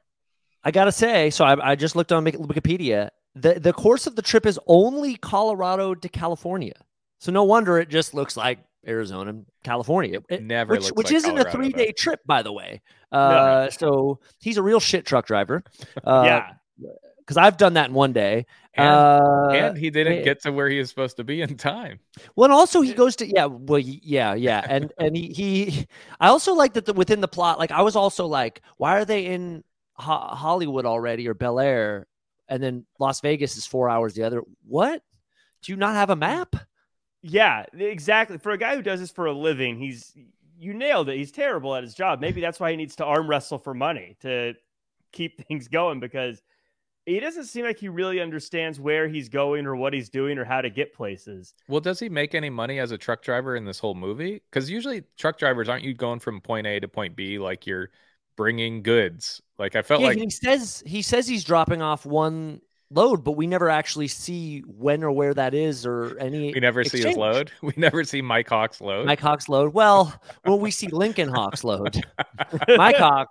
[0.62, 3.10] I gotta say, so I, I just looked on Wikipedia.
[3.34, 6.74] The the course of the trip is only Colorado to California,
[7.20, 11.14] so no wonder it just looks like Arizona, and California, It- Never which which like
[11.14, 12.80] isn't Colorado, a three day trip, by the way.
[13.12, 15.64] Uh, so he's a real shit truck driver.
[16.04, 16.52] Uh, yeah,
[17.18, 18.46] because I've done that in one day.
[18.74, 21.98] And, uh, and he didn't get to where he was supposed to be in time.
[22.36, 25.86] Well, and also he goes to yeah, well, yeah, yeah, and and he he.
[26.20, 27.58] I also like that the, within the plot.
[27.58, 29.64] Like I was also like, why are they in
[29.94, 32.06] Ho- Hollywood already or Bel Air,
[32.48, 34.42] and then Las Vegas is four hours the other?
[34.68, 35.02] What?
[35.62, 36.54] Do you not have a map?
[37.22, 38.38] Yeah, exactly.
[38.38, 40.12] For a guy who does this for a living, he's
[40.58, 41.16] you nailed it.
[41.16, 42.20] He's terrible at his job.
[42.20, 44.54] Maybe that's why he needs to arm wrestle for money to
[45.12, 46.42] keep things going because
[47.06, 50.44] he doesn't seem like he really understands where he's going or what he's doing or
[50.44, 51.54] how to get places.
[51.66, 54.42] Well, does he make any money as a truck driver in this whole movie?
[54.50, 57.90] Because usually truck drivers aren't you going from point A to point B like you're
[58.36, 59.42] bringing goods?
[59.58, 63.32] Like I felt yeah, like he says he says he's dropping off one load, but
[63.32, 66.52] we never actually see when or where that is or any.
[66.52, 67.50] we never see his load.
[67.62, 69.06] We never see Mike Hawk's load.
[69.06, 69.72] Mike Hawk's load.
[69.74, 70.12] Well,
[70.44, 72.02] well, we see Lincoln Hawk's load.
[72.68, 73.28] Mike Hawk,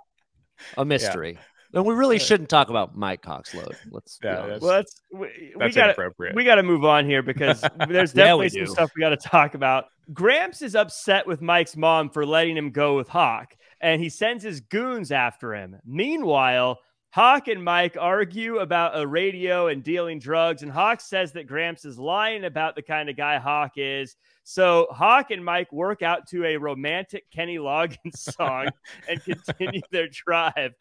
[0.78, 1.38] a mystery.
[1.74, 3.76] And we really shouldn't talk about Mike Hawk's load.
[3.92, 4.62] Let's be Yeah, honest.
[4.64, 6.36] Well, that's we, we That's got inappropriate.
[6.36, 8.72] we got to move on here because there's definitely we some do.
[8.72, 9.86] stuff we got to talk about.
[10.12, 14.44] Gramps is upset with Mike's mom for letting him go with Hawk, and he sends
[14.44, 15.76] his goons after him.
[15.86, 16.80] Meanwhile,
[17.12, 21.84] Hawk and Mike argue about a radio and dealing drugs, and Hawk says that Gramps
[21.84, 24.16] is lying about the kind of guy Hawk is.
[24.44, 28.70] So Hawk and Mike work out to a romantic Kenny Loggins song
[29.08, 30.76] and continue their drive.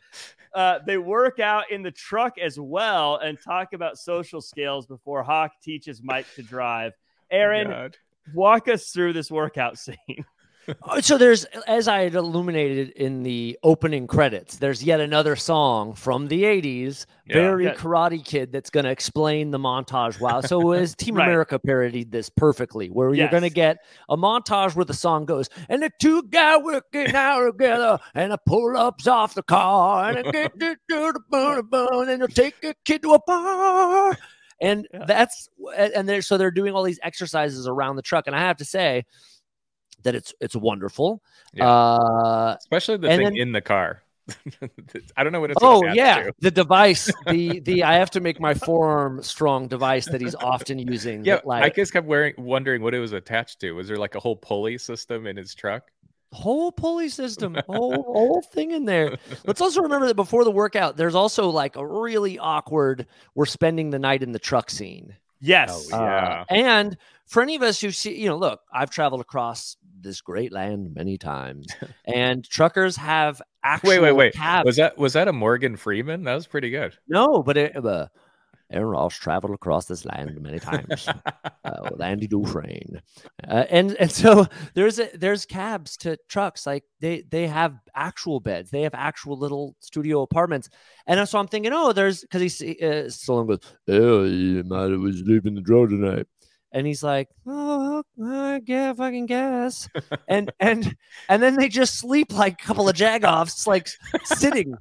[0.54, 5.22] Uh, they work out in the truck as well and talk about social skills before
[5.22, 6.92] Hawk teaches Mike to drive.
[7.30, 7.96] Aaron, God.
[8.34, 10.24] walk us through this workout scene.
[11.00, 16.28] So there's, as I had illuminated in the opening credits, there's yet another song from
[16.28, 17.34] the '80s, Yeah.
[17.34, 17.74] very Yeah.
[17.74, 20.20] Karate Kid, that's going to explain the montage.
[20.20, 20.40] Wow!
[20.40, 21.24] So as Team Right.
[21.24, 23.78] America parodied this perfectly, where you're going to get
[24.08, 28.38] a montage where the song goes, and the two guys working out together, and the
[28.46, 32.54] pull-ups off the car, and a get to do the boom boom, and they'll take
[32.64, 34.16] a kid to a bar.
[34.60, 35.04] And Yeah.
[35.06, 38.56] that's and they're so they're doing all these exercises around the truck, and I have
[38.56, 39.04] to say
[40.02, 41.22] that it's it's wonderful.
[41.52, 41.68] Yeah.
[41.68, 44.02] Uh, Especially the thing then- in the car.
[45.16, 45.58] I don't know what it's.
[45.62, 46.32] oh yeah, to.
[46.40, 50.78] the device, the the I have to make my forearm strong device that he's often
[50.78, 51.24] using.
[51.24, 53.72] Yeah, that, like I just kept wearing, wondering what it was attached to.
[53.72, 55.90] Was there like a whole pulley system in his truck?
[56.34, 59.16] whole pulley system, whole whole thing in there.
[59.46, 63.06] Let's also remember that before the workout, there's also like a really awkward.
[63.34, 65.16] We're spending the night in the truck scene.
[65.40, 65.88] Yes.
[65.90, 66.44] Oh, Uh, Yeah.
[66.50, 70.52] and for any of us who see, you know, look, I've traveled across this great
[70.52, 71.66] land many times,
[72.04, 74.34] and truckers have actual Wait, wait, wait.
[74.64, 76.24] Was that was that a Morgan Freeman?
[76.24, 76.96] That was pretty good.
[77.08, 78.08] No, but it, uh,
[78.70, 81.08] Aaron Ross traveled across this land many times.
[81.64, 83.00] Uh, with Andy Dufresne,
[83.48, 86.66] uh, and and so there's a, there's cabs to trucks.
[86.66, 90.68] Like they they have actual beds, they have actual little studio apartments,
[91.06, 95.00] and so I'm thinking, oh, there's because he's uh, Stallone goes, oh, you might have
[95.00, 96.26] was leaving the draw tonight,
[96.72, 99.88] and he's like, oh, I guess fucking guess,
[100.28, 100.96] and and
[101.28, 103.88] and then they just sleep like a couple of jagoffs, like
[104.24, 104.74] sitting.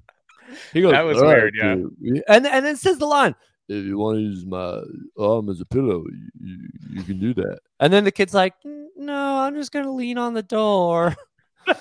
[0.73, 1.76] He goes, That was "All weird, yeah.
[1.76, 3.36] dude." And and then says the line,
[3.67, 4.82] if you want to use my
[5.19, 7.60] arm as a pillow, you, you, you can do that.
[7.80, 11.15] And then the kid's like, "Mm, no, I'm just gonna lean on the door.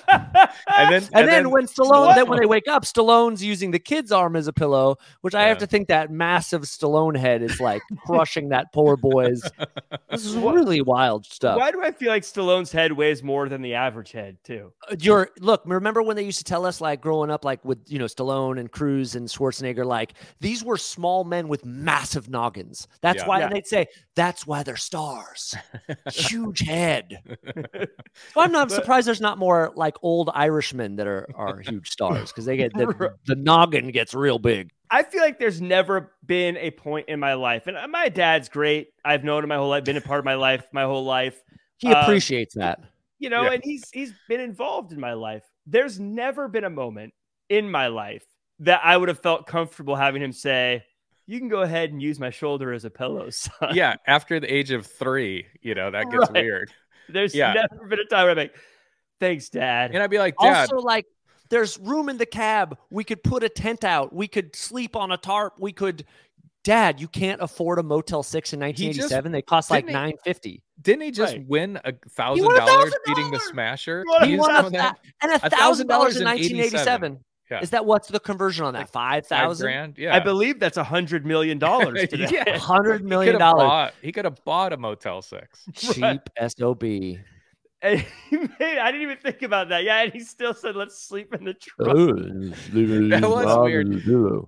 [0.08, 4.12] And then And, then, when Stallone, then when they wake up, Stallone's using the kid's
[4.12, 7.82] arm as a pillow, which I have to think that massive Stallone head is like
[8.06, 9.42] crushing that poor boy's.
[10.10, 11.58] This is What- really wild stuff.
[11.58, 14.72] Why do I feel like Stallone's head weighs more than the average head, too?
[14.90, 15.62] Uh, You're look.
[15.64, 18.58] Remember when they used to tell us, like growing up, like with you know Stallone
[18.58, 22.88] and Cruise and Schwarzenegger, like these were small men with massive noggins.
[23.00, 23.26] That's Yeah.
[23.26, 23.46] why, Yeah.
[23.46, 25.54] and they'd say that's why they're stars.
[26.12, 27.18] Huge head.
[28.32, 31.90] So I'm not But- surprised there's not more like old Irishmen that are are huge
[31.90, 34.70] stars because they get the, the noggin gets real big.
[34.90, 38.48] I feel like there's never been a point in my life, and uh, my dad's
[38.48, 38.88] great.
[39.04, 41.40] I've known him my whole life, been a part of my life my whole life.
[41.78, 42.80] He Uh, appreciates that.
[43.18, 43.52] you know, Yeah.
[43.52, 45.42] and he's he's been involved in my life.
[45.66, 47.12] There's never been a moment
[47.48, 48.24] in my life
[48.60, 50.84] that I would have felt comfortable having him say,
[51.26, 54.52] "You can go ahead and use my shoulder as a pillow, son." yeah, after the
[54.52, 56.44] age of three, you know that gets Right.
[56.44, 56.70] weird.
[57.08, 57.52] There's Yeah.
[57.54, 58.54] never been a time where I'm like,
[59.20, 61.06] "Thanks, Dad." And I'd be like, Dad, Also, like,
[61.50, 62.76] there's room in the cab.
[62.90, 64.12] We could put a tent out.
[64.14, 65.54] We could sleep on a tarp.
[65.58, 66.04] We could.
[66.64, 68.80] Dad, you can't afford a Motel Six in He just-
[69.12, 69.32] 1987.
[69.32, 70.62] they cost like nine fifty.
[70.82, 71.46] didn't he just Right.
[71.46, 74.02] win a thousand dollars beating the Smasher?
[74.04, 74.98] He won He He won a of that.
[75.22, 77.20] and a $1,000 thousand in in 1987.
[77.52, 77.60] Yeah.
[77.60, 78.80] Is that what's the conversion on that?
[78.80, 79.94] Like Five Five thousand.
[79.96, 82.26] Yeah, I believe that's a hundred million dollars today.
[82.32, 82.58] Yeah.
[82.58, 83.92] Hundred He million could have dollars.
[84.02, 85.64] He could have bought a Motel Six.
[85.72, 86.82] Cheap sob.
[87.86, 89.84] And he made- I didn't even think about that.
[89.84, 91.96] Yeah, and he still said, "Let's sleep in the truck."
[93.10, 93.88] That was weird.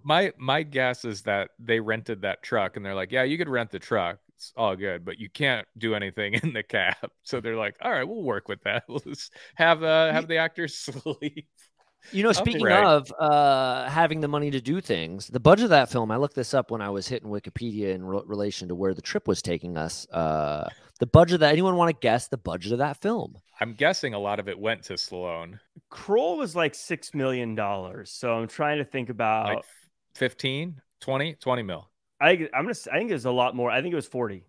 [0.05, 3.49] My my guess is that they rented that truck and they're like, yeah, you could
[3.49, 4.19] rent the truck.
[4.37, 6.95] It's all good, but you can't do anything in the cab.
[7.23, 8.85] So they're like, all right, we'll work with that.
[8.89, 11.47] We'll just have uh have the actors sleep.
[12.13, 12.85] You know, speaking right.
[12.85, 16.37] of uh, having the money to do things, the budget of that film, I looked
[16.37, 19.43] this up when I was hitting Wikipedia in re- relation to where the trip was
[19.43, 20.07] taking us.
[20.11, 23.37] Uh, the budget that, anyone want to guess the budget of that film?
[23.61, 25.59] I'm guessing a lot of it went to Stallone.
[25.91, 28.11] Kroll was like six million dollars.
[28.11, 29.47] So I'm trying to think about.
[29.57, 29.65] Like
[30.15, 31.89] 15, 20, 20 mil.
[32.21, 32.71] I I'm gonna.
[32.71, 33.71] s- I think it was a lot more.
[33.71, 34.45] I think it was 40.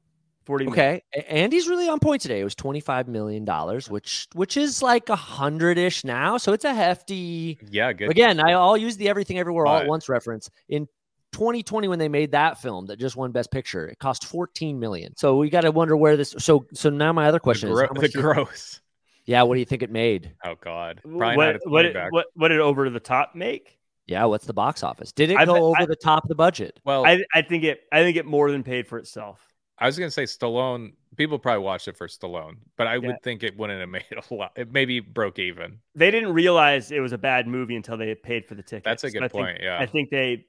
[0.45, 0.67] 40.
[0.69, 2.39] Okay, A- Andy's really on point today.
[2.39, 6.37] It was twenty five million dollars, which which is like a hundred ish now.
[6.37, 7.59] So it's a hefty.
[7.69, 8.09] Yeah, good.
[8.09, 10.49] Again, I, I'll use the everything everywhere all at once reference.
[10.67, 10.87] In
[11.31, 15.15] 2020, when they made that film that just won Best Picture, it cost 14 million.
[15.15, 16.35] So we got to wonder where this.
[16.39, 18.81] So so now my other the, question gro- is, how the much do you- gross.
[19.25, 20.31] yeah, what do you think it made?
[20.43, 23.77] Oh God, What what had what, money did, what what did over the top make?
[24.07, 25.11] Yeah, what's the box office?
[25.11, 26.79] Did it I go bet- over I- the top of the budget?
[26.83, 27.81] Well, I I think it.
[27.91, 29.45] I think it more than paid for itself.
[29.77, 30.93] I was gonna say Stallone.
[31.15, 33.07] People probably watched it for Stallone, but I Yeah.
[33.07, 34.53] would think it wouldn't have made a lot.
[34.55, 35.79] It maybe broke even.
[35.95, 38.83] They didn't realize it was a bad movie until they paid for the ticket.
[38.83, 39.59] That's a good I think- point.
[39.61, 40.45] Yeah, I think they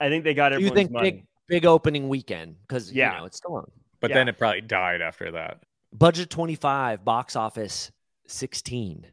[0.00, 1.10] I think they got Do you think money.
[1.10, 3.12] big big opening weekend because Yeah.
[3.14, 3.70] you know it's Stallone.
[4.00, 4.16] But Yeah.
[4.18, 5.62] then it probably died after that.
[5.92, 7.90] Budget twenty five, box office
[8.26, 9.06] sixteen.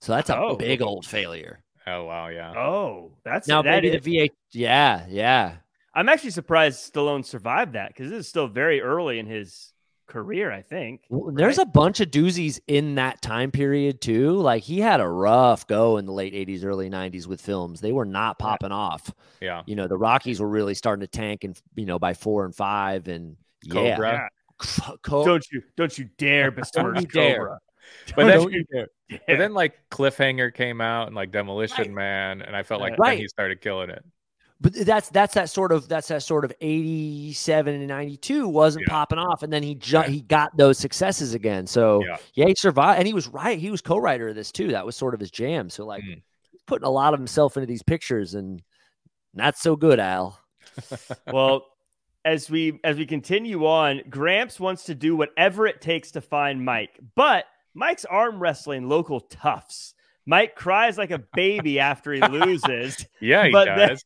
[0.00, 0.56] So that's a Oh.
[0.56, 1.62] big old failure.
[1.86, 2.52] Oh wow, yeah.
[2.56, 4.32] Oh, that's Now that maybe is- the VH.
[4.52, 5.56] Yeah, yeah.
[5.94, 9.72] I'm actually surprised Stallone survived that because this is still very early in his
[10.08, 10.50] career.
[10.50, 11.02] I think.
[11.08, 11.66] Well, There's right?
[11.66, 14.32] a bunch of doozies in that time period too.
[14.32, 17.80] Like he had a rough go in the late 80s, early 90s with films.
[17.80, 19.12] They were not popping off.
[19.40, 19.62] Yeah.
[19.66, 22.54] You know, the Rockies were really starting to tank and you know by four and
[22.54, 23.94] five and yeah.
[23.94, 24.28] Cobra.
[25.02, 27.58] Co- Don't you don't you dare besmirch you dare.
[28.14, 28.88] But Don't then, you dare.
[29.26, 31.90] but then like Cliffhanger came out and like Demolition Right.
[31.94, 33.12] Man, and I felt like Right.
[33.12, 34.04] then he started killing it.
[34.60, 38.92] But that's that's that sort of that's that sort of 87 and 92 wasn't Yeah.
[38.92, 40.08] popping off and then he ju- Right.
[40.08, 41.66] he got those successes again.
[41.66, 42.16] So Yeah.
[42.34, 43.58] yeah, he survived and he was right.
[43.58, 44.68] He was co-writer of this too.
[44.68, 45.70] That was sort of his jam.
[45.70, 46.22] So like Mm.
[46.66, 48.62] putting a lot of himself into these pictures and
[49.34, 50.40] not so good, Al.
[51.26, 51.66] well,
[52.24, 56.64] as we as we continue on, Gramps wants to do whatever it takes to find
[56.64, 57.44] Mike, but
[57.74, 59.94] Mike's arm wrestling local toughs.
[60.26, 63.06] Mike cries like a baby after he loses.
[63.20, 64.04] Yeah, he But then- does.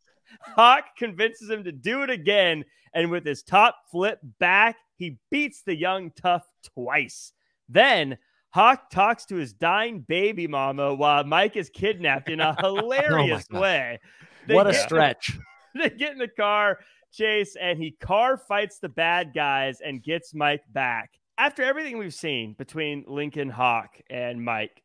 [0.57, 5.63] Hawk convinces him to do it again, and with his top flip back, he beats
[5.65, 7.33] the young tough twice.
[7.69, 8.19] Then
[8.51, 13.47] Hawk talks to his dying baby mama while Mike is kidnapped in a oh hilarious
[13.51, 13.61] God.
[13.61, 13.99] way.
[14.47, 15.39] They what a in the- stretch.
[15.75, 16.79] they get in the car
[17.13, 21.11] chase and he car fights the bad guys and gets Mike back.
[21.39, 24.82] After everything we've seen between Lincoln Hawk and Mike,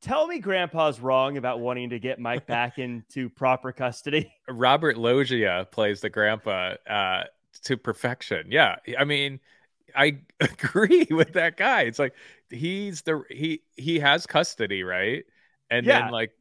[0.00, 4.32] tell me grandpa's wrong about wanting to get Mike back into proper custody.
[4.48, 7.24] Robert Loggia plays the grandpa uh,
[7.64, 8.46] to perfection.
[8.50, 9.40] Yeah, I mean,
[9.96, 11.82] I agree with that guy.
[11.82, 12.14] It's like
[12.50, 15.24] he's the he he has custody, right?
[15.70, 15.90] And Yeah.
[15.90, 16.32] then like,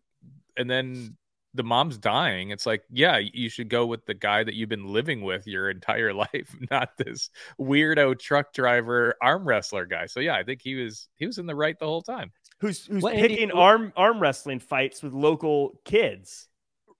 [0.58, 1.18] and then
[1.56, 2.52] the mom's dying.
[2.52, 5.70] It's like, yeah, you should go with the guy that you've been living with your
[5.70, 10.08] entire life, not this weirdo truck driver arm wrestler guy.
[10.08, 12.32] So yeah, I think he was he was in the right the whole time.
[12.60, 16.48] Who's who's Well, Andy, picking wh- arm arm wrestling fights with local kids?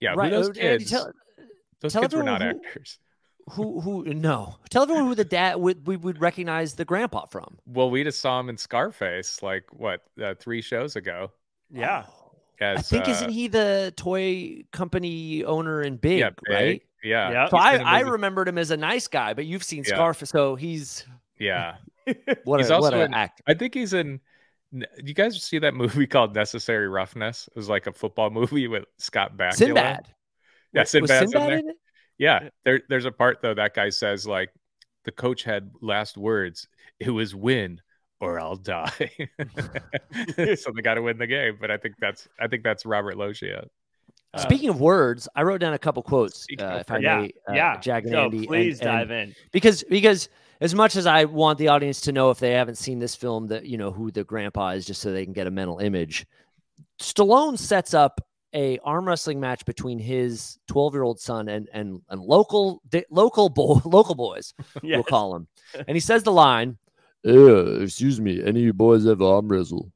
[0.00, 0.30] Yeah, right.
[0.30, 0.90] those Andy, kids?
[0.90, 1.12] tell,
[1.80, 2.98] those tell kids were not who- actors.
[3.50, 4.56] who who no.
[4.70, 7.58] Tell everyone who the dad would we would recognize the grandpa from.
[7.66, 11.30] Well, we just saw him in Scarface, like what uh, three shows ago.
[11.70, 12.04] Yeah.
[12.62, 16.82] As, I think uh, isn't he the toy company owner in Big, yeah, Big, right?
[17.02, 17.48] Yeah, Yeah.
[17.48, 19.64] So He's I, in a I movie- remembered him as a nice guy, but you've
[19.64, 19.94] seen Yeah.
[19.94, 21.06] Scarface, so he's
[21.38, 21.76] yeah.
[22.44, 23.42] what He's a, what an in- actor.
[23.46, 24.20] I think he's in.
[24.74, 27.48] N- You guys see that movie called Necessary Roughness?
[27.48, 29.54] It was like a football movie with Scott Bakula.
[29.54, 30.06] Sinbad.
[30.72, 31.58] Yeah, Was- was Sinbad's in Sinbad there.
[31.58, 31.76] in it?
[32.18, 34.50] Yeah, there, there's a part though that guy says like,
[35.04, 36.68] the coach had last words.
[36.98, 37.80] It was win
[38.20, 38.92] or I'll die.
[40.56, 41.56] so they got to win the game.
[41.60, 43.66] But I think that's I think that's Robert Loggia.
[44.32, 47.20] Uh, Speaking of words, I wrote down a couple quotes, Speaking uh, if I yeah,
[47.20, 47.80] may, uh, yeah.
[47.80, 48.46] Jag and So Andy.
[48.46, 49.34] please and- dive in.
[49.50, 50.28] because because
[50.60, 53.48] as much as I want the audience to know if they haven't seen this film
[53.48, 56.26] that you know who the grandpa is, just so they can get a mental image.
[57.00, 58.20] Stallone sets up
[58.54, 63.04] a arm wrestling match between his 12 year old son and and and local di-
[63.10, 65.46] local boy, local boys we'll call him,
[65.86, 66.76] and he says the line,
[67.22, 69.92] "Yeah, excuse me, any of you boys ever arm wrestle?"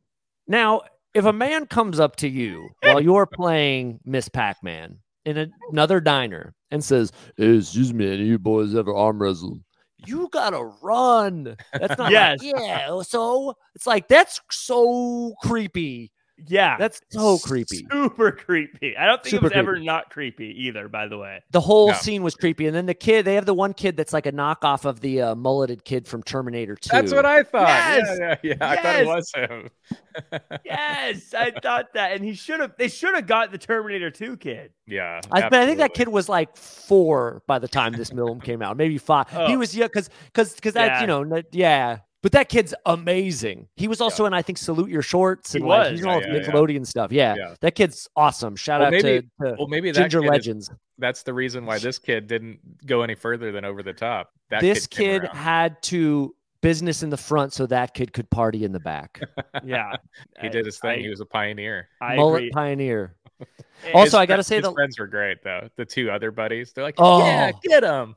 [0.47, 0.83] Now,
[1.15, 5.51] if a man comes up to you while you're playing Miss Pac Man in a-
[5.71, 9.61] another diner and says, hey, "Excuse me, any of you boys ever arm wrestle?"
[10.07, 11.57] You gotta run.
[11.79, 12.41] That's not Yes.
[12.43, 12.87] like, yeah.
[12.91, 16.11] Oh, so it's like that's so creepy.
[16.47, 16.77] Yeah.
[16.79, 17.87] That's so creepy.
[17.91, 18.97] Super creepy.
[18.97, 21.43] I don't think Super it was ever not creepy either, by the way.
[21.53, 21.95] The whole No.
[21.95, 23.25] scene was creepy, and then the kid.
[23.25, 26.23] They have the one kid that's like a knockoff of the uh, mulleted kid from
[26.25, 26.89] Terminator Two.
[26.91, 27.69] That's what I thought.
[27.69, 28.19] Yes!
[28.19, 28.69] Yeah, yeah, yeah.
[28.69, 29.71] I thought it was him.
[30.65, 32.13] Yes, I thought that.
[32.13, 34.73] And he should have they should have got the Terminator 2 kid.
[34.87, 35.21] yeah.
[35.31, 38.63] I, but I think that kid was like four by the time this film came
[38.63, 39.29] out, maybe five.
[39.31, 39.59] He Oh.
[39.59, 41.99] was yeah, because because because that you know yeah.
[42.25, 43.69] But that kid's amazing.
[43.77, 46.21] He was also in I think Salute Your Shorts He and like he's in all
[46.23, 46.49] Yeah, the yeah, yeah.
[46.49, 47.13] Nickelodeon stuff.
[47.13, 47.55] Yeah, Yeah.
[47.61, 48.57] that kid's awesome.
[48.57, 50.71] Shout Well, out maybe- to, to Well, maybe that Ginger kid is- Legends.
[50.99, 54.31] that's the reason why this kid didn't go any further than over the top.
[54.49, 58.65] That this came kid had to business in the front so that kid could party
[58.65, 59.21] in the back.
[59.63, 59.93] Yeah.
[60.41, 60.91] he did his thing.
[60.91, 61.89] I, he was a pioneer.
[62.01, 62.51] I Mullet agree.
[62.53, 63.15] pioneer.
[63.93, 65.69] Also, His I gotta say his the- friends were great though.
[65.77, 67.19] The two other buddies, they're like, Oh.
[67.19, 68.17] yeah, get him.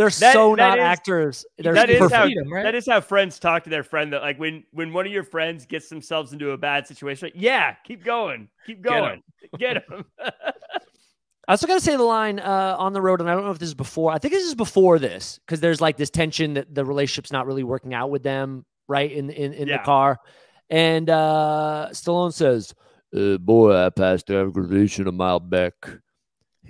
[0.00, 1.44] They're That- so that not is- actors.
[1.58, 2.62] They're that is how Feed 'em, right?
[2.62, 5.24] that is how friends talk to their friend that like when when one of your
[5.24, 9.22] friends gets themselves into a bad situation like, yeah keep going keep going
[9.58, 10.06] get him
[11.48, 13.50] I also got to say the line uh, on the road, and I don't know
[13.50, 14.12] if this is before.
[14.12, 17.44] I think this is before this because there's like this tension that the relationship's not
[17.46, 19.10] really working out with them, right?
[19.10, 19.78] In in, in Yeah.
[19.78, 20.18] the car,
[20.70, 22.72] and uh, Stallone says,
[23.16, 25.74] uh, "Boy, I passed aggravation a mile back.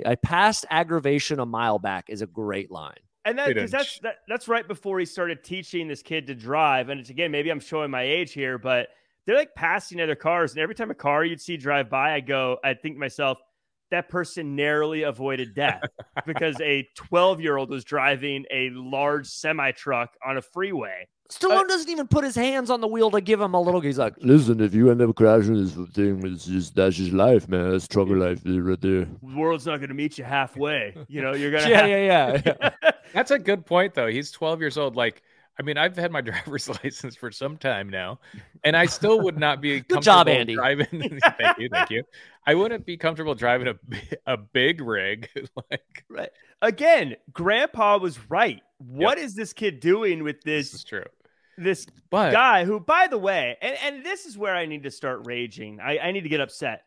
[0.07, 2.95] I passed aggravation a mile back is a great line.
[3.25, 6.89] And that that's that, that's right before he started teaching this kid to drive.
[6.89, 8.89] And it's again, maybe I'm showing my age here, but
[9.27, 12.21] they're like passing other cars, and every time a car you'd see drive by, I
[12.21, 13.39] go, I think to myself,
[13.91, 15.83] that person narrowly avoided death
[16.27, 21.07] because a 12 year old was driving a large semi truck on a freeway.
[21.31, 23.81] Stallone doesn't even put his hands on the wheel to give him a little.
[23.81, 27.49] He's like, "Listen, if you end up crashing this thing, it's just that's just life,
[27.49, 27.70] man.
[27.70, 30.95] That's trucker life right there." The world's not going to meet you halfway.
[31.09, 31.68] You know, you're gonna.
[31.68, 32.70] Yeah, have- yeah, yeah.
[32.83, 32.91] yeah.
[33.14, 34.07] That's a good point, though.
[34.09, 34.95] He's 12 years old.
[34.97, 35.22] Like,
[35.59, 38.18] I mean, I've had my driver's license for some time now,
[38.64, 40.55] and I still would not be Good job, Andy.
[40.55, 41.18] Driving.
[41.39, 42.03] thank you, thank you.
[42.47, 43.74] I wouldn't be comfortable driving a
[44.26, 45.28] a big rig.
[45.70, 46.31] like, Right.
[46.62, 48.62] Again, Grandpa was right.
[48.78, 51.05] What is this kid doing with this this is true.
[51.62, 54.90] This But guy who, by the way, and, and this is where I need to
[54.90, 55.78] start raging.
[55.80, 56.82] I, I need to get upset.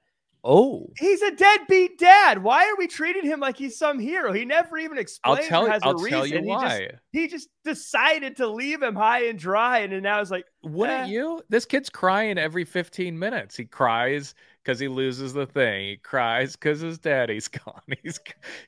[0.45, 2.43] Oh, He's a deadbeat dad.
[2.43, 4.34] Why are we treating him like he's some hero?
[4.34, 5.80] He never even I'll explained tell or you.
[5.84, 6.09] I'll reason.
[6.09, 6.80] tell you he why.
[6.80, 10.45] Just, he just decided to leave him high and dry, and then now it's like,
[10.63, 11.11] Wouldn't eh.
[11.11, 11.41] you?
[11.47, 13.55] This kid's crying every 15 minutes.
[13.55, 15.89] He cries because he loses the thing.
[15.89, 17.82] He cries because his daddy's gone.
[18.01, 18.19] He's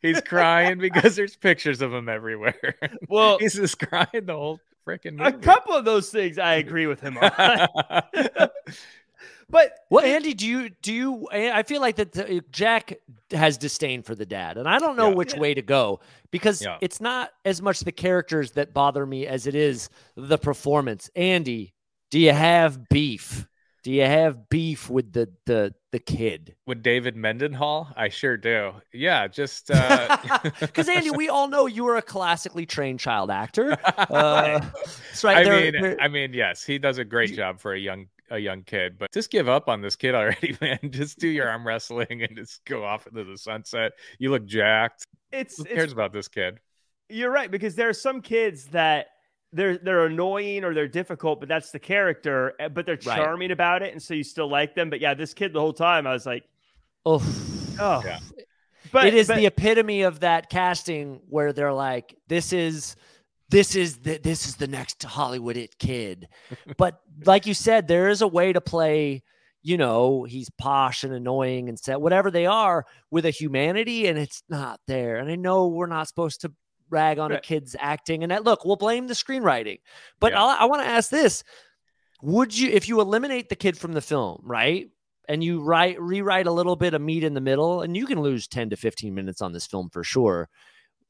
[0.01, 2.75] he's crying because there's pictures of him everywhere.
[3.09, 7.01] well, he's just crying the whole freaking a couple of those things I agree with
[7.01, 7.31] him on.
[9.49, 11.27] but well, Andy, do you do you?
[11.31, 12.97] I feel like that Jack
[13.31, 15.15] has disdain for the dad, and I don't know Yeah.
[15.15, 15.99] which way to go
[16.31, 16.77] because Yeah.
[16.81, 21.09] it's not as much the characters that bother me as it is the performance.
[21.15, 21.73] Andy,
[22.11, 23.47] do you have beef?
[23.86, 26.55] Do you have beef with the the the kid?
[26.65, 28.71] With David Mendenhall, I sure do.
[28.91, 30.17] Yeah, just uh,
[30.59, 33.77] Because Andy, we all know you are a classically trained child actor.
[34.09, 35.47] Uh, that's right.
[35.47, 38.63] I mean, I mean, yes, he does a great job for a young a young
[38.63, 40.79] kid, but just give up on this kid already, man.
[40.89, 43.93] Just do your arm wrestling and just go off into the sunset.
[44.17, 45.05] You look jacked.
[45.31, 46.59] it's, Who it's cares about this kid?
[47.09, 49.07] You're right because there are some kids that
[49.55, 52.53] they're they're annoying or they're difficult, but that's the character.
[52.59, 53.15] eh, But they're Right.
[53.17, 54.89] charming about it, and so you still like them.
[54.89, 56.43] But yeah, this kid the whole time I was like,
[57.05, 57.23] oh,
[57.79, 58.19] oh, Yeah.
[58.91, 62.95] but it is but, the epitome of that casting where they're like, "This is,
[63.49, 66.27] this is the this is the next Hollywood it kid."
[66.77, 69.23] but like you said, there is a way to play.
[69.63, 74.19] You know, he's posh and annoying and set whatever they are with a humanity, and
[74.19, 75.15] it's not there.
[75.15, 76.53] And I know we're not supposed to
[76.89, 79.79] rag on a kid's acting, and that look, we'll blame the screenwriting.
[80.19, 80.43] But Yeah.
[80.43, 81.43] I'll, I want to ask this:
[82.21, 84.89] Would you, if you eliminate the kid from the film, right?
[85.27, 88.21] and you write rewrite a little bit of meat in the middle, and you can
[88.21, 90.47] lose 10 to 15 minutes on this film for sure.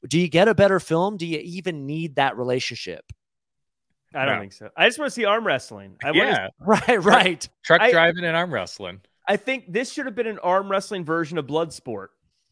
[0.08, 1.18] Do you get a better film?
[1.18, 3.04] Do you even need that relationship?
[4.14, 4.40] I don't No.
[4.40, 4.70] think so.
[4.74, 5.96] I just want to see arm wrestling.
[6.02, 7.48] I want to yeah, Right, right.
[7.62, 9.02] truck I- driving and arm wrestling.
[9.28, 12.06] I think this should have been an arm wrestling version of Bloodsport.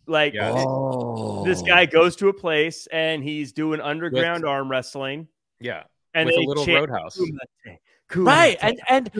[0.06, 0.52] Like Yeah.
[0.52, 1.44] th- Oh.
[1.44, 5.28] this guy goes to a place and he's doing underground arm wrestling,
[5.60, 5.84] Yeah,
[6.14, 7.16] and with a they little chant, roadhouse.
[7.18, 7.78] "Kumite,
[8.10, 9.10] Kumite." right and and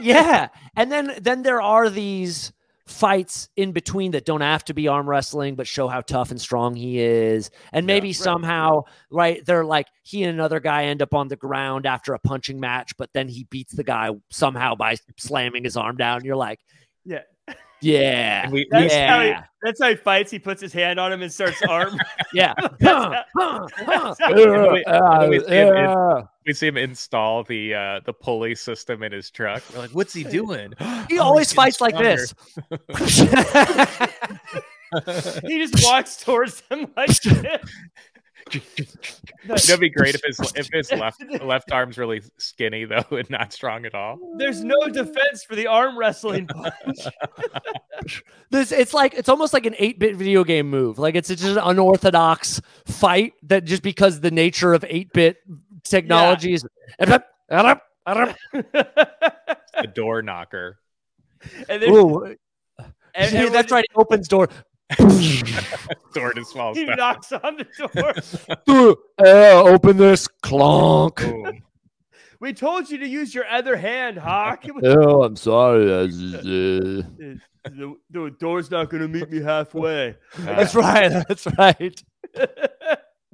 [0.00, 2.52] yeah and then then there are these
[2.86, 6.40] fights in between that don't have to be arm wrestling but show how tough and
[6.40, 8.16] strong he is and maybe right.
[8.16, 12.18] somehow right they're like he and another guy end up on the ground after a
[12.18, 16.34] punching match but then he beats the guy somehow by slamming his arm down you're
[16.36, 16.58] like
[17.04, 17.20] Yeah.
[17.82, 20.30] Yeah And we, That's we, how he- yeah That's how he fights.
[20.30, 21.98] He puts his hand on him and starts arm.
[22.32, 22.86] yeah we-
[25.40, 26.22] see him in- Yeah.
[26.46, 29.62] we see him install the uh, the pulley system in his truck.
[29.72, 30.72] We're like, what's he doing?
[31.08, 32.34] he Oh, always he's getting fights like this
[35.46, 37.60] he just walks towards them like this.
[39.46, 43.52] That'd be great if his if his left left arm's really skinny though and not
[43.52, 44.18] strong at all.
[44.38, 46.98] There's no defense for the arm wrestling punch.
[48.50, 50.98] This it's like it's almost like an 8-bit video game move.
[50.98, 55.36] Like it's just an unorthodox fight that just because the nature of 8-bit
[55.84, 56.66] technology is
[56.98, 57.24] The
[59.94, 60.78] door knocker.
[61.68, 62.36] and then Ooh, and-
[63.32, 63.84] yeah, and that's right.
[63.84, 64.48] It opens door.
[66.14, 66.96] Door just falls He down.
[66.96, 67.66] knocks on the
[68.66, 68.96] door.
[69.18, 71.16] uh, open this clonk.
[71.16, 71.62] Boom.
[72.40, 74.64] We told you to use your other hand, Hawk.
[74.84, 75.84] Oh, I'm sorry.
[75.86, 77.02] That's, uh,
[77.64, 80.16] the, the door's not going to meet me halfway.
[80.38, 81.08] that's right.
[81.28, 82.02] That's right.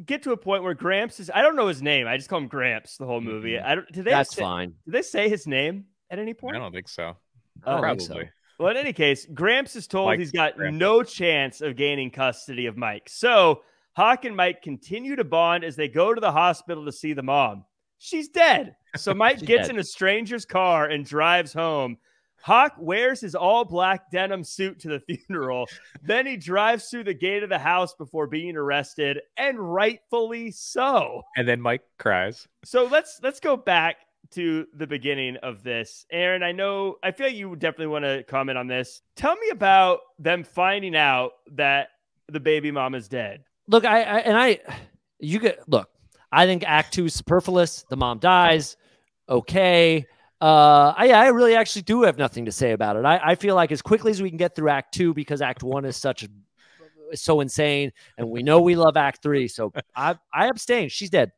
[0.05, 1.31] Get to a point where Gramps is.
[1.35, 2.07] I don't know his name.
[2.07, 3.59] I just call him Gramps the whole movie.
[3.59, 3.91] I don't.
[3.91, 4.11] Did they?
[4.11, 4.75] That's say, fine.
[4.85, 6.55] Did they say his name at any point?
[6.55, 6.67] I point?
[6.67, 7.17] don't think so.
[7.65, 8.05] I don't Probably.
[8.05, 8.29] think so.
[8.59, 10.79] Well, in any case, Gramps is told Mike he's got Gramps.
[10.79, 13.09] no chance of gaining custody of Mike.
[13.09, 17.13] So Hawk and Mike continue to bond as they go to the hospital to see
[17.13, 17.65] the mom.
[17.99, 18.75] She's dead.
[18.97, 19.77] So Mike gets dead.
[19.77, 21.99] in a stranger's car and drives home.
[22.41, 25.67] Hawk wears his all black denim suit to the funeral.
[26.03, 31.23] then he drives through the gate of the house before being arrested, and rightfully so.
[31.37, 32.47] And then Mike cries.
[32.65, 33.97] So let's let's go back
[34.33, 36.07] to the beginning of this.
[36.13, 39.03] Aaron, I know I feel like you definitely want to comment on this.
[39.17, 41.89] Tell me about them finding out that
[42.29, 43.45] the baby mom is dead.
[43.69, 44.61] Look, I, I and I
[45.19, 45.89] you get look,
[46.31, 47.85] I think act two is superfluous.
[47.89, 48.77] The mom dies.
[49.29, 50.07] Okay.
[50.41, 53.05] Uh, I, I really actually do have nothing to say about it.
[53.05, 55.65] I, I feel like as quickly as we can get through Act Two, because Act
[55.65, 56.29] One is such a
[57.15, 59.49] so insane, and we know we love Act Three.
[59.49, 60.89] So I I abstain.
[60.89, 61.33] She's dead.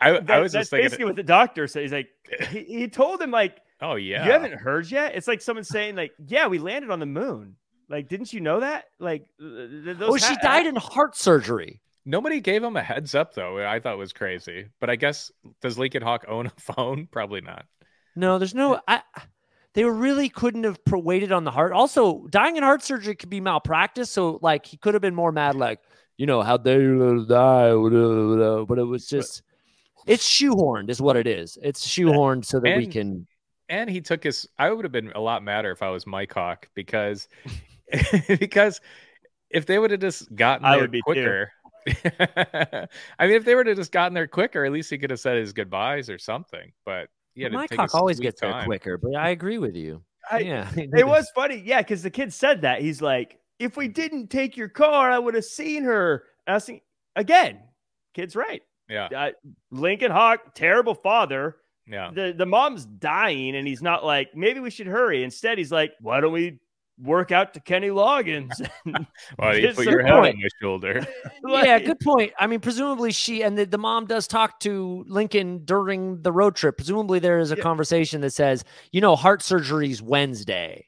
[0.00, 1.82] I, That- I was that's just thinking, basically what the doctor said.
[1.82, 2.08] He's like,
[2.50, 5.14] he, he told him like, oh yeah, you haven't heard yet.
[5.14, 7.56] It's like someone saying like, yeah, we landed on the moon.
[7.88, 8.84] Like, didn't you know that?
[9.00, 11.80] Like, th- th- those Oh, she ha- died in heart surgery.
[12.06, 13.58] Nobody gave him a heads up though.
[13.66, 14.68] I thought was crazy.
[14.80, 15.30] But I guess
[15.60, 17.08] does Lincoln Hawk own a phone?
[17.10, 17.66] Probably not.
[18.16, 18.80] No, there's no.
[18.88, 19.02] I.
[19.74, 21.72] They really couldn't have pro- waited on the heart.
[21.72, 24.10] Also, dying in heart surgery could be malpractice.
[24.10, 25.78] So, like, he could have been more mad, like,
[26.16, 28.66] you know, how they let us die, whatever, whatever.
[28.66, 29.42] but it was just,
[30.06, 31.58] it's shoehorned, is what it is.
[31.62, 33.26] It's shoehorned so that we can.
[33.68, 34.48] And he took his.
[34.58, 37.28] I would have been a lot madder if I was Mike Hawk because
[38.38, 38.80] because
[39.50, 41.04] if they would have just gotten I there would be too.
[41.04, 41.52] quicker.
[41.86, 45.20] I mean, if they would have just gotten there quicker, at least he could have
[45.20, 46.72] said his goodbyes or something.
[46.84, 50.02] But yeah, my cock always gets there quicker, but I agree with you.
[50.30, 52.82] I- yeah, It was funny, yeah, because the kid said that.
[52.82, 56.24] He's like, if we didn't take your car, I would have seen her.
[56.46, 56.84] And I was thinking,
[57.16, 57.58] again,
[58.14, 58.62] kid's right.
[58.90, 59.30] Yeah, Uh,
[59.70, 61.56] Lincoln Hawk, terrible father.
[61.86, 62.10] yeah.
[62.12, 65.22] The the mom's dying, and he's not like, maybe we should hurry.
[65.24, 66.58] Instead, he's like, why don't we
[67.02, 68.50] work out to Kenny Loggins?
[69.38, 70.36] Well, you It's put your good head on point.
[70.42, 71.06] my shoulder.
[71.46, 72.32] yeah, good point.
[72.38, 76.56] I mean, presumably she and the, the mom does talk to Lincoln during the road
[76.56, 76.76] trip.
[76.76, 77.62] Presumably there is a Yeah.
[77.62, 80.84] conversation that says, you know, heart surgery's Wednesday.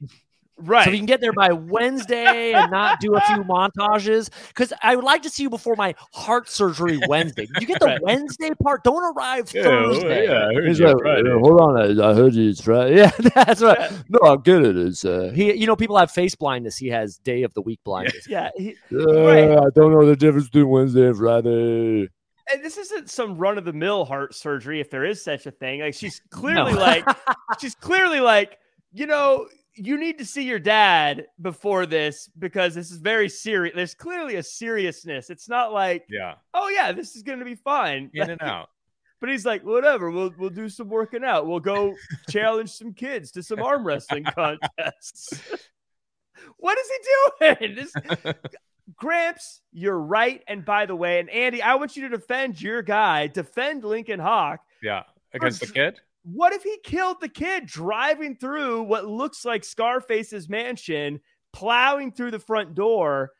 [0.65, 0.83] Right.
[0.83, 4.73] So if you can get there by Wednesday and not do a few montages, because
[4.81, 7.47] I would like to see you before my heart surgery Wednesday.
[7.59, 8.01] You get the Right.
[8.01, 8.83] Wednesday part.
[8.83, 10.25] Don't arrive Yeah, Thursday.
[10.27, 11.29] yeah, I heard He's you like, Friday.
[11.31, 12.95] "Uh, hold on, I, I heard you it's Friday.
[12.97, 13.91] Yeah, that's right.
[14.09, 14.77] No, I get it.
[14.77, 15.53] It's uh, he.
[15.53, 16.77] You know, people have face blindness.
[16.77, 18.27] He has day of the week blindness.
[18.27, 18.49] yeah.
[18.55, 19.51] he- Uh, Right.
[19.51, 22.07] I don't know the difference between Wednesday and Friday.
[22.51, 25.51] and this isn't some run of the mill heart surgery, if there is such a
[25.51, 25.81] thing.
[25.81, 26.79] Like she's clearly No.
[26.79, 27.05] like,
[27.59, 28.57] she's clearly like,
[28.91, 33.75] you know, you need to see your dad before this because this is very serious.
[33.75, 35.29] There's clearly a seriousness.
[35.29, 38.09] It's not like, Yeah, oh yeah, this is gonna be fine.
[38.13, 38.69] in and out.
[39.19, 41.47] But he's like, whatever, we'll we'll do some working out.
[41.47, 41.95] We'll go
[42.29, 45.41] challenge some kids to some arm wrestling contests.
[46.57, 47.75] what is he doing?
[47.75, 47.93] This
[48.97, 50.43] Gramps, you're right.
[50.47, 54.19] And by the way, and Andy, I want you to defend your guy, defend Lincoln
[54.19, 54.59] Hawk.
[54.81, 55.03] Yeah,
[55.33, 56.01] against the kid.
[56.23, 61.19] What if he killed the kid driving through what looks like Scarface's mansion,
[61.51, 63.31] plowing through the front door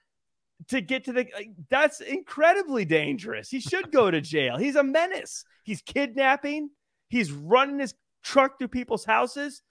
[0.69, 1.27] to get to the
[1.69, 3.49] that's incredibly dangerous.
[3.49, 4.57] He should go to jail.
[4.57, 5.43] He's a menace.
[5.63, 6.69] He's kidnapping,
[7.09, 9.61] he's running his truck through people's houses.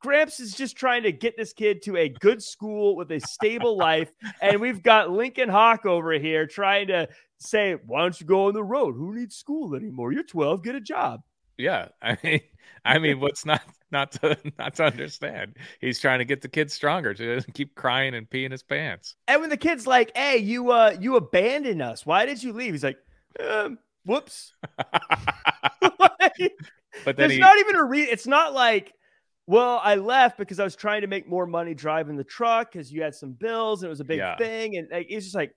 [0.00, 3.76] Gramps is just trying to get this kid to a good school with a stable
[3.76, 4.10] life.
[4.40, 7.08] And we've got Lincoln Hawk over here trying to
[7.38, 8.94] say, Why don't you go on the road?
[8.96, 10.12] Who needs school anymore?
[10.12, 11.20] You're 12, get a job.
[11.60, 12.40] Yeah, I mean,
[12.84, 15.56] I mean, what's not not to not to understand?
[15.80, 19.16] He's trying to get the kid stronger to keep crying and peeing his pants.
[19.28, 22.04] And when the kid's like, "Hey, you uh you abandoned us.
[22.04, 22.98] Why did you leave?" He's like,
[23.38, 24.54] um, "Whoops."
[25.80, 26.52] Like,
[27.04, 28.92] But then There's he, not even a re it's not like,
[29.46, 32.92] "Well, I left because I was trying to make more money driving the truck cuz
[32.92, 34.36] you had some bills and it was a big Yeah.
[34.36, 35.54] thing." And like, it's just like,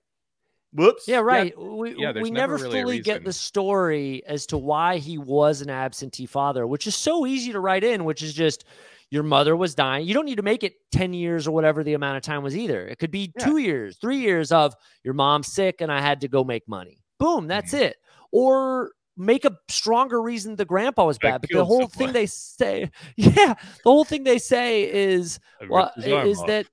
[0.74, 1.58] "Whoops." Yeah, right.
[1.58, 5.60] We, yeah, we never never, really fully get the story as to why he was
[5.62, 8.64] an absentee father, which is so easy to write in, which is just
[9.10, 10.06] your mother was dying.
[10.06, 12.56] You don't need to make it 10 years or whatever the amount of time was
[12.56, 12.86] either.
[12.88, 13.44] It could be Yeah.
[13.44, 16.98] two years, three years of your mom's sick and I had to go make money.
[17.20, 17.84] Boom, that's Mm-hmm.
[17.84, 17.96] it.
[18.32, 21.40] Or make a stronger reason the grandpa was I bad.
[21.42, 21.90] But the whole someone.
[21.90, 26.38] thing they say, yeah, the whole thing they say is well, ripped his arm is
[26.40, 26.46] off.
[26.48, 26.66] that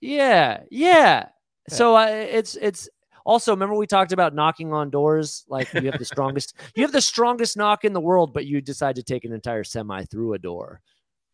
[0.00, 1.28] yeah, yeah.
[1.68, 2.88] So uh, it's it's
[3.28, 6.92] also remember we talked about knocking on doors like you have the strongest you have
[6.92, 10.32] the strongest knock in the world, but you decide to take an entire semi through
[10.32, 10.80] a door.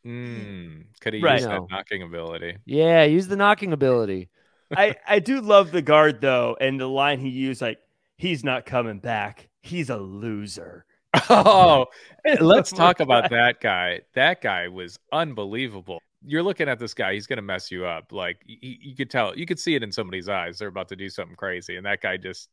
[0.04, 1.40] Mm, could he Right.
[1.40, 2.58] use that knocking ability?
[2.66, 4.28] Yeah, use the knocking ability.
[4.76, 7.78] I I do love the guard though and the line he used like,
[8.18, 9.48] "He's not coming back.
[9.62, 10.84] He's a loser."
[11.30, 11.86] Oh,
[12.40, 14.00] let's talk about that guy.
[14.14, 16.00] That guy was unbelievable.
[16.24, 18.12] You're looking at this guy; he's going to mess you up.
[18.12, 20.58] Like you, you could tell, you could see it in somebody's eyes.
[20.58, 22.48] They're about to do something crazy, and that guy just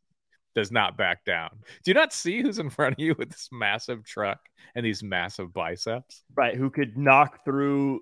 [0.54, 1.50] does not back down.
[1.84, 4.40] Do you not see who's in front of you with this massive truck
[4.76, 6.24] and these massive biceps?
[6.36, 8.02] Right, who could knock through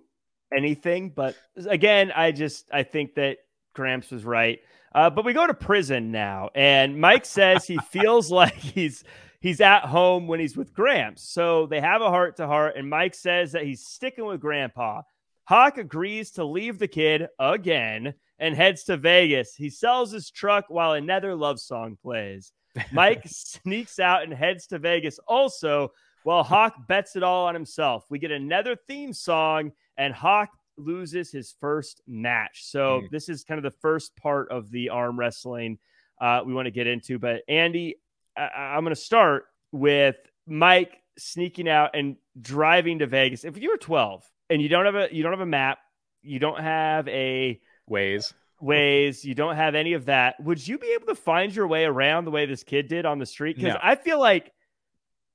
[0.55, 1.11] anything.
[1.15, 3.37] But again, I just I think that
[3.73, 4.59] Gramps was right.
[4.93, 9.03] Uh, but we go to prison now, and Mike says he feels like he's
[9.39, 11.23] he's at home when he's with Gramps.
[11.23, 15.03] So they have a heart to heart, and Mike says that he's sticking with Grandpa.
[15.49, 19.55] Hawk agrees to leave the kid again and heads to Vegas.
[19.55, 22.53] He sells his truck while another love song plays.
[22.93, 25.91] Mike sneaks out and heads to Vegas also,
[26.21, 28.05] while Hawk bets it all on himself.
[28.11, 32.65] We get another theme song, and Hawk loses his first match.
[32.65, 33.09] So Mm.
[33.09, 35.79] this is kind of the first part of the arm wrestling
[36.21, 37.17] uh, we want to get into.
[37.17, 37.95] But Andy,
[38.37, 43.43] I- I'm going to start with Mike sneaking out and driving to Vegas.
[43.45, 45.79] If you were 12 and you don't have a you don't have a map,
[46.21, 48.33] you don't have a Waze.
[48.61, 51.85] Waze, you don't have any of that, would you be able to find your way
[51.85, 53.55] around the way this kid did on the street?
[53.55, 53.79] Because No.
[53.81, 54.51] I feel like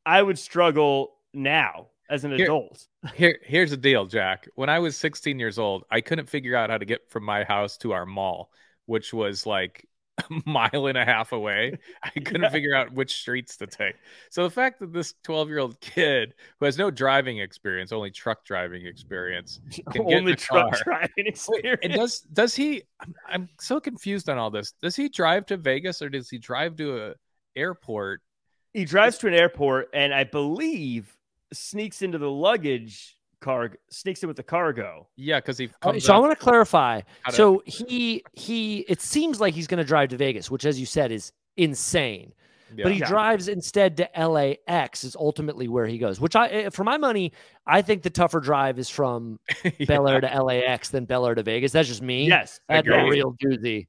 [0.04, 2.86] I would struggle now as an Here- adult.
[3.14, 4.46] Here, here's the deal, Jack.
[4.56, 7.44] When I was 16 years old, I couldn't figure out how to get from my
[7.44, 8.50] house to our mall,
[8.84, 9.86] which was like
[10.18, 11.78] a mile and a half away.
[12.02, 12.48] I couldn't Yeah.
[12.50, 13.96] figure out which streets to take.
[14.30, 18.10] So the fact that this 12 year old kid who has no driving experience, only
[18.10, 19.60] truck driving experience,
[19.92, 20.80] can Only truck car.
[20.84, 21.80] driving experience.
[21.82, 22.82] and does does he?
[23.00, 24.72] I'm, I'm so confused on all this.
[24.82, 27.14] Does he drive to Vegas or does he drive to a
[27.56, 28.20] airport?
[28.72, 31.16] he drives to an airport and I believe
[31.52, 35.06] sneaks into the luggage car, sneaks in with the cargo.
[35.16, 36.04] Yeah, because he Oh, comes.
[36.04, 37.02] so I want to clarify.
[37.22, 40.64] How to- So he he it seems like he's going to drive to Vegas, which
[40.64, 42.32] as you said is insane.
[42.74, 42.82] yeah.
[42.84, 43.06] But he Yeah.
[43.08, 46.20] drives instead to LAX is ultimately where he goes.
[46.20, 47.32] Which I eh, for my money,
[47.66, 49.70] I think the tougher drive is from Yeah.
[49.86, 51.70] Bel Air to LAX than Bel Air to Vegas.
[51.72, 52.26] That's just me.
[52.26, 52.58] Yes.
[52.68, 53.86] That's a real doozy.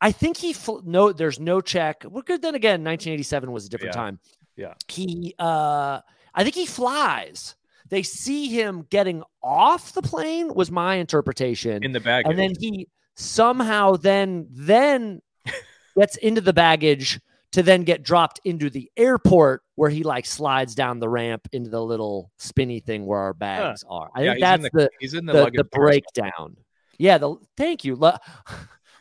[0.00, 1.10] I think he fl- no.
[1.12, 2.04] There's no check.
[2.08, 2.40] Well, good.
[2.42, 4.00] Then again, 1987 was a different Yeah.
[4.02, 4.20] time.
[4.56, 4.74] Yeah.
[4.86, 5.34] He.
[5.40, 6.00] uh
[6.34, 7.56] I think he flies.
[7.90, 10.52] They see him getting off the plane.
[10.54, 12.30] Was my interpretation, in the baggage.
[12.30, 15.20] and then he somehow then then
[15.98, 17.20] gets into the baggage
[17.52, 21.70] to then get dropped into the airport where he like slides down the ramp into
[21.70, 24.10] the little spinny thing where our bags are.
[24.14, 26.56] I Yeah, think he's that's in the he's in the, the, the breakdown.
[26.98, 27.96] Yeah, the thank you.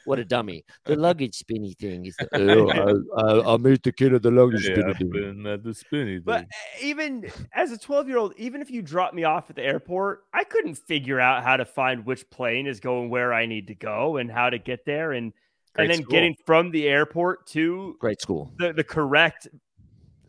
[0.08, 0.64] Lu- what a dummy.
[0.86, 4.32] The luggage spinny thing is the, oh, I, I, I made the kid of the
[4.32, 5.10] luggage Yeah, spinny thing.
[5.10, 8.72] been at uh, the spinny But eh, even as a 12 year old, even if
[8.72, 12.30] you dropped me off at the airport, I couldn't figure out how to find which
[12.30, 15.12] plane is going where I need to go and how to get there.
[15.12, 15.34] And,
[15.76, 16.12] Great and then school.
[16.12, 18.52] getting from the airport to Great school.
[18.58, 19.48] the, the correct,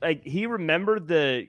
[0.02, 1.46] like he remembered the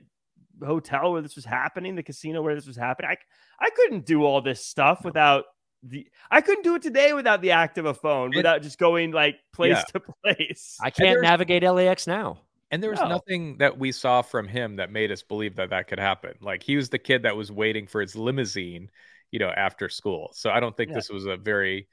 [0.64, 3.10] hotel where this was happening, the casino where this was happening.
[3.10, 3.16] I,
[3.64, 5.44] I couldn't do all this stuff without
[5.82, 9.12] the, I couldn't do it today without the act of a phone, without just going
[9.12, 9.82] like place Yeah.
[9.92, 10.76] to place.
[10.82, 12.40] I can't navigate LAX now.
[12.70, 13.08] And there was No.
[13.08, 16.34] nothing that we saw from him that made us believe that that could happen.
[16.40, 18.90] Like he was the kid that was waiting for his limousine,
[19.32, 20.30] you know, after school.
[20.34, 20.96] So I don't think Yeah.
[20.96, 21.88] this was a very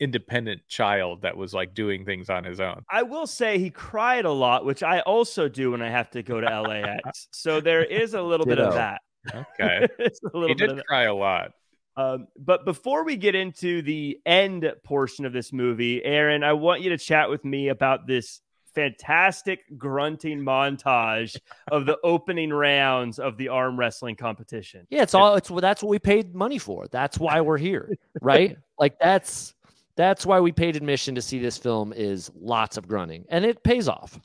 [0.00, 2.82] independent child that was like doing things on his own.
[2.90, 6.22] I will say he cried a lot, which I also do when I have to
[6.22, 7.28] go to LAX.
[7.32, 9.02] so there is a little bit of that.
[9.34, 9.86] Okay.
[9.98, 10.86] It's a little he bit did of that.
[10.86, 11.52] cry a lot.
[11.96, 16.80] Um, but before we get into the end portion of this movie, Aaron, I want
[16.80, 18.40] you to chat with me about this
[18.74, 21.36] fantastic grunting montage
[21.70, 24.86] of the opening rounds of the arm wrestling competition.
[24.90, 26.86] Yeah, it's all it's that's what we paid money for.
[26.88, 27.90] That's why we're here,
[28.20, 28.56] right?
[28.78, 29.54] like that's
[29.96, 33.62] that's why we paid admission to see this film is lots of grunting and it
[33.62, 34.18] pays off.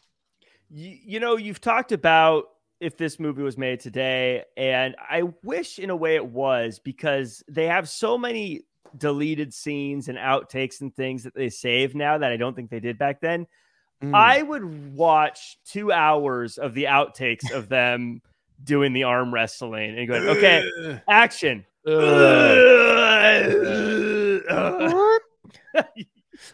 [0.70, 2.46] You, you know, you've talked about
[2.80, 7.44] if this movie was made today, and I wish in a way it was because
[7.48, 8.64] they have so many
[8.98, 12.80] deleted scenes and outtakes and things that they save now that I don't think they
[12.80, 13.48] did back then.
[14.04, 14.16] Mm.
[14.16, 18.22] I would watch two hours of the outtakes of them
[18.64, 21.66] doing the arm wrestling and going, okay, action.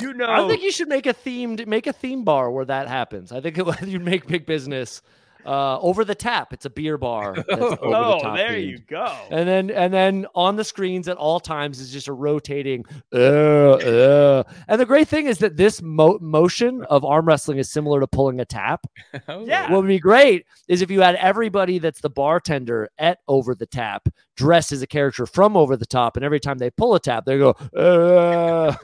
[0.00, 2.88] you know, I think you should make a themed make a theme bar where that
[2.88, 3.32] happens.
[3.32, 5.02] I think it, you'd make big business.
[5.44, 7.34] Uh, over the tap, it's a beer bar.
[7.48, 8.68] That's over the oh, top there themed.
[8.68, 9.12] you go.
[9.30, 12.84] And then and then on the screens at all times is just a rotating.
[13.12, 14.42] Uh, uh.
[14.68, 18.06] And the great thing is that this mo- motion of arm wrestling is similar to
[18.06, 18.86] pulling a tap.
[19.28, 19.44] Oh.
[19.44, 19.70] Yeah.
[19.70, 23.66] What would be great is if you had everybody that's the bartender at Over the
[23.66, 27.00] Tap dressed as a character from Over the Top, and every time they pull a
[27.00, 28.74] tap, they go, uh.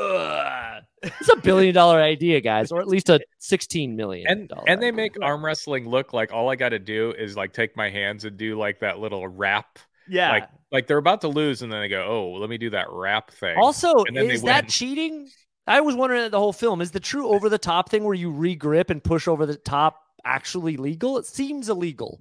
[0.00, 0.72] Ugh.
[1.20, 4.26] it's a billion dollar idea, guys, or at least a sixteen million.
[4.28, 4.96] and dollar and they idea.
[4.96, 8.24] make arm wrestling look like all I got to do is like take my hands
[8.24, 9.78] and do like that little wrap.
[10.08, 10.30] yeah.
[10.30, 12.86] like like they're about to lose, and then they go, "Oh, let me do that
[12.90, 15.28] wrap thing." Also, and then they is that cheating?
[15.68, 18.14] I was wondering that the whole film is the true over the top thing where
[18.14, 21.18] you re-grip and push over the top actually legal?
[21.18, 22.20] It seems illegal.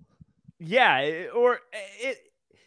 [0.60, 1.28] yeah.
[1.36, 1.60] Or
[2.00, 2.18] it,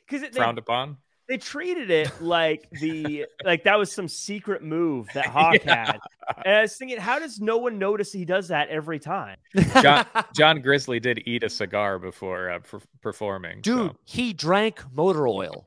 [0.06, 0.98] because it, they- frowned upon.
[1.28, 5.86] They treated it like the like that was some secret move that Hawk Yeah.
[5.86, 5.98] had.
[6.44, 9.36] And I was thinking, how does no one notice he does that every time?
[9.82, 13.60] John, John Grizzly did eat a cigar before uh, per- performing.
[13.62, 15.64] Dude, so, he drank motor oil.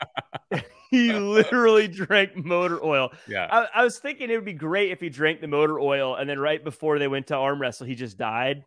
[0.91, 3.11] He literally drank motor oil.
[3.27, 3.47] yeah.
[3.49, 6.29] I, I was thinking it would be great if he drank the motor oil and
[6.29, 8.65] then right before they went to arm wrestle, he just died.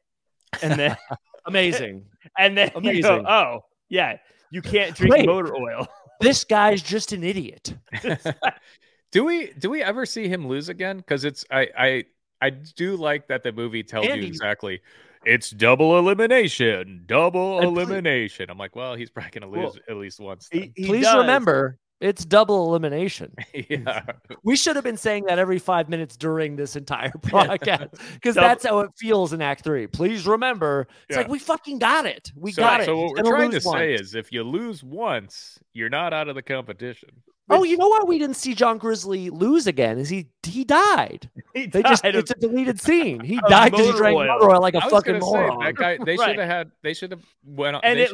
[0.62, 0.96] And then
[1.46, 2.06] Amazing.
[2.38, 3.26] and then you go, Amazing.
[3.28, 4.16] oh yeah,
[4.50, 5.26] you can't drink Wait.
[5.26, 5.86] motor oil.
[6.20, 7.74] This guy's just an idiot.
[9.12, 10.96] do we do we ever see him lose again?
[10.98, 12.04] Because it's I I
[12.40, 14.80] I do like that the movie tells Andy- you exactly.
[15.26, 18.50] It's double elimination, double And please- elimination.
[18.50, 20.48] I'm like, well, he's probably gonna lose Well, at least once.
[20.52, 21.16] He- he Please does.
[21.16, 23.32] remember, it's double elimination.
[23.70, 24.02] yeah,
[24.42, 28.66] We should have been saying that every five minutes during this entire podcast because that's
[28.66, 29.86] how it feels in Act Three.
[29.86, 31.22] Please remember, it's Yeah.
[31.22, 32.32] like we fucking got it.
[32.36, 32.84] We so, got it.
[32.86, 36.28] So what we're trying to lose say is, if you lose once, you're not out
[36.28, 37.10] of the competition.
[37.50, 39.98] oh, you know why we didn't see John Grizzly lose again?
[39.98, 41.30] Is he he died?
[41.54, 42.14] He They just of...
[42.16, 43.20] it's a deleted scene.
[43.20, 44.26] He died because he drank oil.
[44.26, 45.62] motor oil like a fucking say moron.
[45.64, 45.98] that guy.
[46.04, 46.30] They Right.
[46.30, 46.70] should have had.
[46.82, 47.82] They should have went on.
[47.84, 48.10] and it.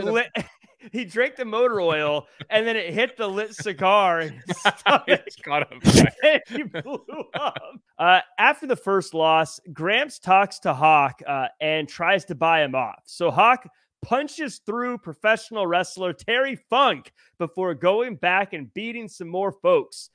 [0.93, 4.43] He drank the motor oil, and then it hit the lit cigar and
[5.07, 5.71] It's caught
[6.23, 7.59] and he blew up.
[7.99, 12.75] Uh, after the first loss, Gramps talks to Hawk uh, and tries to buy him
[12.75, 13.03] off.
[13.05, 13.69] So Hawk
[14.03, 20.11] punches through professional wrestler Terry Funk before going back and beating some more folks.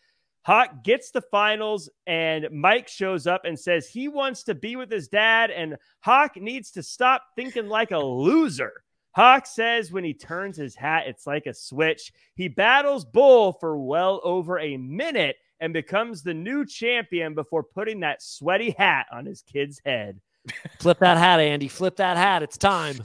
[0.45, 4.91] Hawk gets the finals, and Mike shows up and says he wants to be with
[4.91, 8.84] his dad, and Hawk needs to stop thinking like a loser.
[9.15, 12.11] Hawk says when he turns his hat, it's like a switch.
[12.35, 18.01] He battles Bull for well over a minute and becomes the new champion before putting
[18.01, 20.19] that sweaty hat on his kid's head.
[20.79, 21.69] Flip that hat, Andy.
[21.69, 22.43] Flip that hat.
[22.43, 22.97] It's time.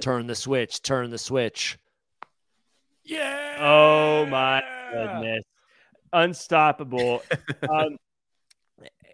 [0.00, 0.82] Turn the switch.
[0.82, 1.78] Turn the switch.
[3.04, 3.56] Yeah.
[3.60, 5.44] Oh my goodness.
[6.12, 7.22] Unstoppable.
[7.70, 7.96] um,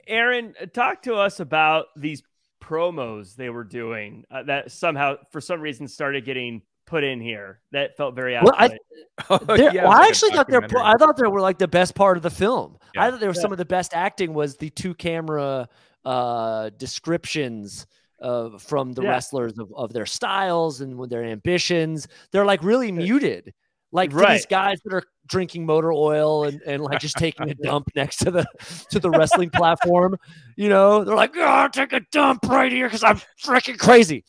[0.06, 2.22] Aaron, talk to us about these
[2.66, 7.60] promos they were doing uh, that somehow, for some reason, started getting put in here.
[7.72, 8.76] That felt very out Well, I-
[9.30, 10.60] Oh, yeah, well, it's I actually thought they're.
[10.68, 12.76] pro- I thought they were like the best part of the film.
[12.96, 15.68] I thought they were some of the best acting was the two camera
[16.04, 17.86] uh, descriptions
[18.20, 19.10] uh, from the Yeah.
[19.10, 22.08] wrestlers of, of their styles and with their ambitions.
[22.32, 23.52] They're like really muted.
[23.93, 24.34] Like Right.
[24.34, 28.16] these guys that are drinking motor oil and, and like just taking a dump next
[28.18, 28.47] to the
[28.91, 30.16] to the wrestling platform,
[30.57, 34.24] you know, they're like, oh, take a dump right here because I'm freaking crazy.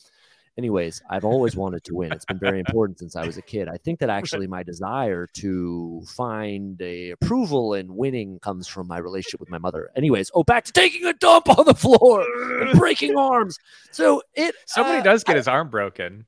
[0.56, 2.10] Anyways, I've always wanted to win.
[2.12, 3.68] It's been very important since I was a kid.
[3.68, 8.98] I think that actually my desire to find a approval in winning comes from my
[8.98, 9.90] relationship with my mother.
[9.94, 12.24] Anyways, oh, back to taking a dump on the floor
[12.62, 13.56] and breaking arms.
[13.92, 16.26] So it Somebody uh, does get his arm broken.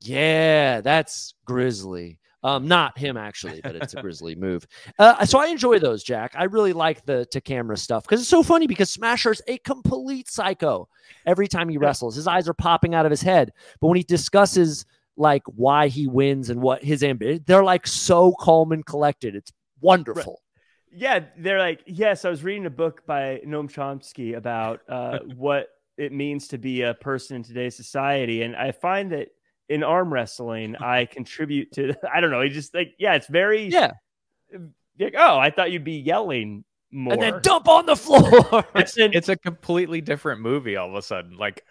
[0.00, 2.18] yeah, that's Grizzly.
[2.42, 4.66] Um, not him actually, but it's a Grizzly move.
[4.98, 6.32] Uh, so I enjoy those, Jack.
[6.36, 10.30] I really like the to camera stuff because it's so funny because Smasher's a complete
[10.30, 10.88] psycho.
[11.26, 13.52] Every time he wrestles, his eyes are popping out of his head.
[13.80, 14.86] But when he discusses
[15.16, 19.34] like why he wins and what his ambition, they're like so calm and collected.
[19.34, 20.40] It's wonderful.
[20.92, 25.68] Yeah, they're like, yes, I was reading a book by Noam Chomsky about uh, what
[25.98, 29.28] it means to be a person in today's society, and I find that
[29.70, 31.94] in arm wrestling, I contribute to.
[32.14, 32.42] I don't know.
[32.42, 33.92] He just like, yeah, it's very Yeah,
[34.98, 37.14] like, oh, I thought you'd be yelling more.
[37.14, 38.64] and then dump on the floor.
[38.74, 41.38] It's it's a completely different movie all of a sudden.
[41.38, 41.64] Like,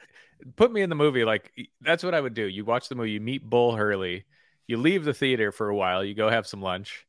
[0.56, 1.26] put me in the movie.
[1.26, 2.48] Like, that's what I would do.
[2.48, 4.26] You watch the movie, you meet Bull Hurley,
[4.66, 7.06] you leave the theater for a while, you go have some lunch,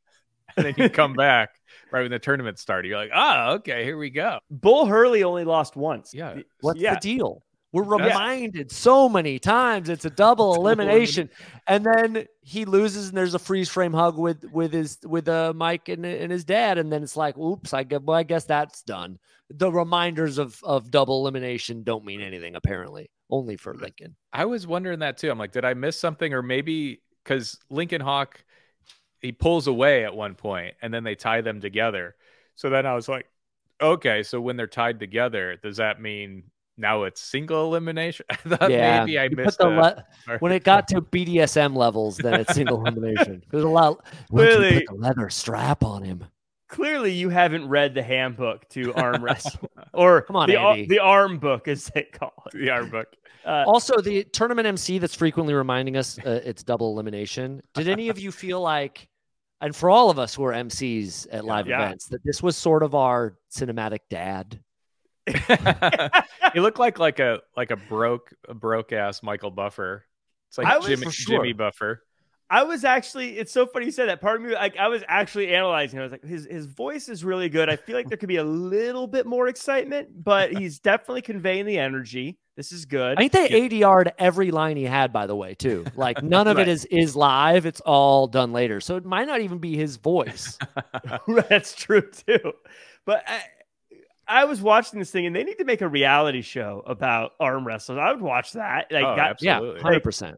[0.57, 1.51] and then you come back
[1.93, 2.89] right when the tournament started.
[2.89, 4.41] You're like, oh, okay, here we go.
[4.51, 6.13] Bull Hurley only lost once.
[6.13, 6.41] Yeah.
[6.61, 6.95] What's yeah.
[6.95, 7.45] the deal?
[7.73, 11.29] We're reminded so many times it's a double Double elimination,
[11.67, 15.53] and then he loses, and there's a freeze frame hug with with his with uh,
[15.57, 18.45] Mike and, and his dad, and then it's like, oops, I guess, well, I guess
[18.45, 19.19] that's done.
[19.51, 24.15] The reminders of of double elimination don't mean anything apparently, only for Lincoln.
[24.33, 25.31] I was wondering that too.
[25.31, 26.33] I'm like, did I miss something?
[26.33, 28.43] Or maybe because Lincoln Hawk,
[29.21, 32.15] he pulls away at one point and then they tie them together.
[32.55, 33.27] So then I was like,
[33.81, 36.45] okay, so when they're tied together, does that mean
[36.81, 38.27] now it's single elimination?
[38.31, 40.07] I thought yeah, maybe I you missed the that.
[40.27, 43.43] le- when it got to BDSM levels, then it's single elimination.
[43.51, 44.05] There's a lot.
[44.31, 46.25] Clearly- put the leather strap on him.
[46.69, 50.87] Clearly, you haven't read the handbook to arm wrestling, or Come on, the, Andy.
[50.87, 52.57] the arm book, as they call it.
[52.57, 53.09] the arm book.
[53.45, 57.61] Uh, also the tournament MC that's frequently reminding us uh, it's double elimination.
[57.75, 59.09] Did any of you feel like,
[59.61, 61.83] and for all of us who are MCs at live Yeah.
[61.87, 64.61] events, that this was sort of our cinematic dad?
[66.55, 70.05] he looked like like a like a broke a broke ass Michael Buffer.
[70.49, 71.37] It's like was Jimmy, sure.
[71.39, 72.03] Jimmy Buffer.
[72.53, 74.21] I was actually, it's so funny you said that.
[74.21, 76.01] Part of me, like, I was actually analyzing.
[76.01, 77.69] I was like, his his voice is really good.
[77.71, 81.65] I feel like there could be a little bit more excitement, but he's definitely conveying
[81.65, 82.39] the energy.
[82.57, 83.19] This is good.
[83.19, 85.85] I think they ADR'd every line he had, by the way, too.
[85.95, 86.67] Like none of Right.
[86.67, 87.67] it is is live.
[87.67, 88.81] It's all done later.
[88.81, 90.59] So it might not even be his voice.
[91.49, 92.53] That's true too.
[93.07, 93.43] But I,
[94.31, 97.67] I was watching this thing, and they need to make a reality show about arm
[97.67, 97.99] wrestlers.
[98.01, 98.87] I would watch that.
[98.93, 99.81] Like, Oh, got Absolutely.
[99.81, 100.37] hundred percent.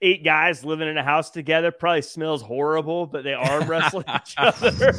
[0.00, 1.70] eight guys living in a house together.
[1.70, 4.94] Probably smells horrible, but they arm wrestle each other.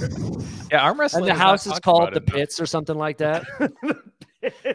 [0.72, 1.24] Yeah, arm wrestling.
[1.24, 2.26] And the house is called the enough.
[2.28, 3.44] Pits or something like that.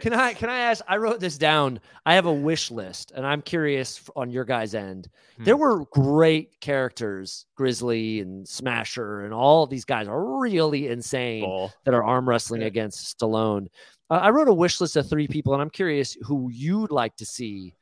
[0.01, 0.83] Can I can I ask?
[0.87, 1.79] I wrote this down.
[2.05, 5.09] I have a wish list, and I'm curious on your guys' end.
[5.39, 5.61] There Hmm.
[5.61, 11.71] were great characters, Grizzly and Smasher, and all these guys are really insane Bull.
[11.83, 12.67] that are arm wrestling Yeah.
[12.67, 13.67] against Stallone.
[14.09, 17.15] Uh, I wrote a wish list of three people, and I'm curious who you'd like
[17.17, 17.73] to see.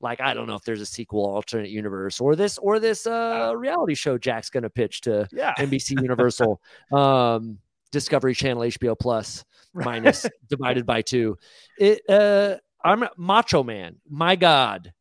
[0.00, 3.54] Like, I don't know if there's a sequel, alternate universe, or this, or this uh,
[3.56, 5.54] reality show Jack's going to pitch to yeah.
[5.58, 6.60] NBC Universal,
[6.92, 7.58] um,
[7.92, 11.38] Discovery Channel, HBO Plus, minus divided by two.
[11.78, 13.96] It, uh, I'm Macho Man.
[14.08, 14.92] My God,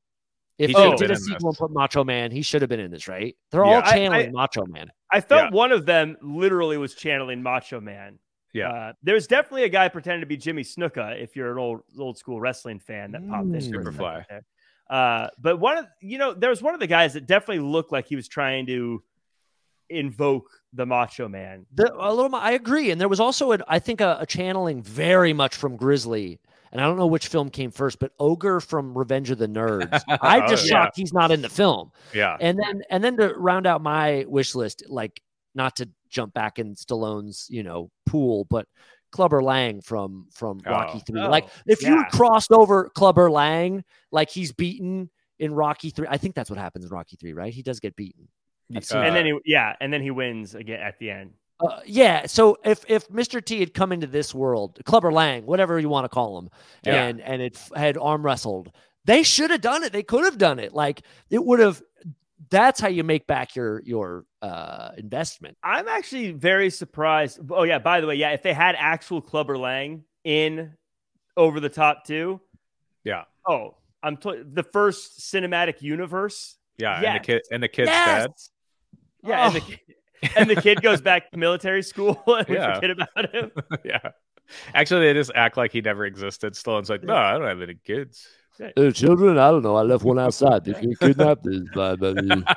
[0.60, 2.92] if He they did a sequel and put Macho Man, he should have been in
[2.92, 3.36] this, right?
[3.52, 3.72] They're Yeah.
[3.72, 4.92] all I- I- channeling Macho Man.
[5.12, 5.50] I felt Yeah.
[5.50, 8.20] one of them literally was channeling Macho Man.
[8.54, 8.70] Yeah.
[8.70, 12.18] Uh, there's definitely a guy pretending to be Jimmy Snuka if you're an old old
[12.18, 13.54] school wrestling fan that popped in.
[13.54, 13.74] Mm.
[13.74, 14.26] for a Superfly.
[14.90, 17.92] Uh, but one of you know, there was one of the guys that definitely looked
[17.94, 19.02] like he was trying to
[19.92, 21.66] invoke the Macho Man.
[21.74, 24.82] The, a little, I agree, and there was also, a, I think, a, a channeling
[24.82, 26.40] very much from Grizzly,
[26.72, 30.02] and I don't know which film came first, but Ogre from Revenge of the Nerds.
[30.22, 30.84] I'm Oh, just yeah.
[30.84, 31.92] shocked he's not in the film.
[32.14, 32.38] Yeah.
[32.40, 35.22] And then, and then to round out my wish list, like
[35.54, 38.68] not to jump back in Stallone's, you know, pool, but
[39.12, 40.72] Clubber Lang from from oh.
[40.72, 41.04] Rocky Oh.
[41.06, 41.22] Three.
[41.22, 46.08] Oh, like if you crossed over Clubber Lang, like he's beaten in Rocky Three.
[46.10, 47.54] I think that's what happens in Rocky Three, right?
[47.54, 48.30] He does get beaten.
[48.76, 51.34] I've seen Uh, and then he, yeah, and then he wins again at the end.
[51.60, 52.26] Uh, yeah.
[52.26, 53.44] So if if Mr.
[53.44, 56.50] T had come into this world, Clubber Lang, whatever you want to call him,
[56.84, 57.06] Yeah.
[57.06, 58.72] and and it f- had arm wrestled,
[59.06, 59.92] they should have done it.
[59.94, 60.74] They could have done it.
[60.74, 61.82] Like it would have.
[62.50, 65.56] That's how you make back your your uh, investment.
[65.64, 67.40] I'm actually very surprised.
[67.52, 70.74] Oh yeah, by the way, yeah, if they had actual Clubber Lang in
[71.38, 72.42] over the top two,
[73.04, 73.24] Yeah.
[73.48, 76.58] oh, I'm t- the first cinematic universe.
[76.78, 76.96] Yeah.
[77.00, 78.50] And the kid and the kid's Yes!
[79.24, 79.30] Dead.
[79.30, 79.66] Yeah, and the Oh.
[79.66, 79.80] kid,
[80.38, 82.76] and the kid goes back to military school and we Yeah.
[82.76, 83.52] forget about him.
[83.84, 84.00] yeah.
[84.74, 86.54] Actually, they just act like he never existed.
[86.54, 88.28] Stallone's like, no, I don't have any kids.
[88.78, 89.76] Uh, children, I don't know.
[89.76, 90.66] I left one outside.
[90.66, 91.48] They get kidnapped.
[91.76, 91.96] I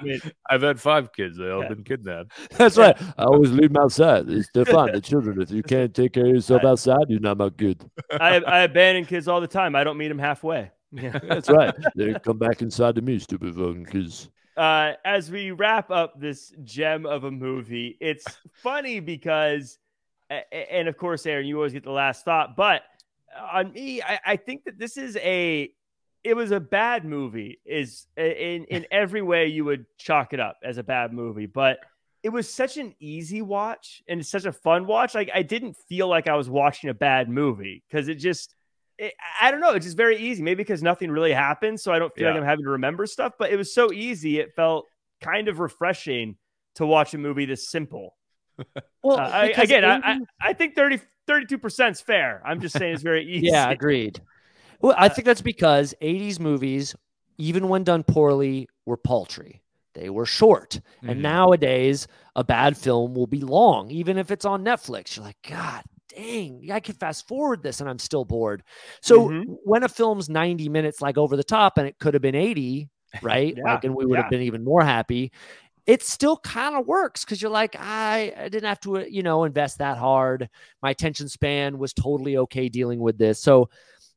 [0.03, 1.39] mean, I've had five kids.
[1.39, 1.69] They all Yeah.
[1.69, 2.33] been kidnapped.
[2.59, 2.95] That's right.
[3.17, 4.29] I always leave them outside.
[4.29, 4.93] It's, they're fine.
[4.93, 5.41] The children.
[5.41, 7.83] If you can't take care of yourself outside, you're not much good.
[8.11, 9.75] I, I abandon kids all the time.
[9.77, 10.73] I don't meet them halfway.
[10.93, 11.19] Yeah.
[11.23, 11.73] That's right.
[11.97, 14.29] They come back inside to me, stupid fucking kids.
[14.57, 19.79] Uh, as we wrap up this gem of a movie, it's funny because,
[20.31, 22.83] and of course, Aaron, you always get the last thought, but
[23.53, 25.71] on me, I, I think that this is a,
[26.23, 27.61] it was a bad movie.
[27.65, 31.79] Is in in every way you would chalk it up as a bad movie, but
[32.23, 35.15] it was such an easy watch and it's such a fun watch.
[35.15, 38.54] Like I didn't feel like I was watching a bad movie because it just.
[38.99, 39.71] It, I don't know.
[39.71, 40.43] It's just very easy.
[40.43, 43.35] Maybe because nothing really happened, so I don't feel like I'm having to remember stuff.
[43.39, 44.39] But it was so easy.
[44.39, 44.87] It felt
[45.21, 46.37] kind of refreshing
[46.77, 48.17] to watch a movie this simple.
[49.03, 52.41] Well, Uh, I, because again, I, I, I think 32 percent is fair.
[52.45, 53.49] I'm just saying it's very easy.
[53.49, 54.21] Yeah, agreed.
[54.81, 56.95] Well, I think that's because 80s movies,
[57.37, 59.61] even when done poorly, were paltry.
[59.95, 60.81] They were short.
[61.03, 61.23] And Mhm.
[61.23, 65.17] nowadays, a bad film will be long, even if it's on Netflix.
[65.17, 65.85] You're like, God
[66.17, 68.63] dang, I can fast forward this and I'm still bored.
[69.03, 69.45] So Mhm.
[69.65, 72.89] when a film's 90 minutes, like over the top, and it could have been 80,
[73.23, 73.55] right?
[73.57, 74.23] Yeah, Like, and we would yeah.
[74.23, 75.33] have been even more happy.
[75.87, 79.23] It still kind of works because you're like, I, I didn't have to, uh, you
[79.23, 80.49] know, invest that hard.
[80.83, 83.39] My attention span was totally okay dealing with this.
[83.43, 83.69] So,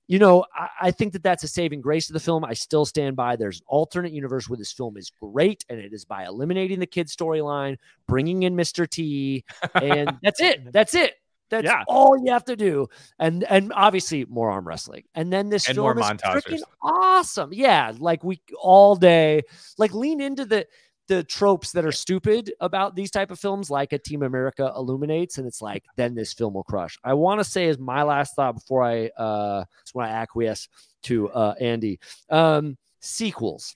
[0.07, 2.45] you know, I, I think that that's a saving grace of the film.
[2.45, 3.35] I still stand by.
[3.35, 6.85] There's an alternate universe where this film is great, and it is by eliminating the
[6.85, 7.75] kid storyline,
[8.07, 8.89] bringing in Mr.
[8.89, 9.43] T,
[9.75, 10.71] and that's it.
[10.71, 11.15] That's it.
[11.49, 11.83] That's Yeah.
[11.87, 12.87] all you have to do,
[13.19, 16.41] and and obviously more arm wrestling, and then this And film more is montages.
[16.43, 17.53] freaking awesome.
[17.53, 19.43] Yeah, like we all day,
[19.77, 20.67] like lean into the
[21.07, 25.37] the tropes that are stupid about these type of films, like a Team America illuminates,
[25.37, 26.99] and it's like then this film will crush.
[27.01, 30.67] I want to say is my last thought before I uh, that's when I acquiesce
[31.03, 31.99] to uh, Andy.
[32.29, 33.73] Um, sequels.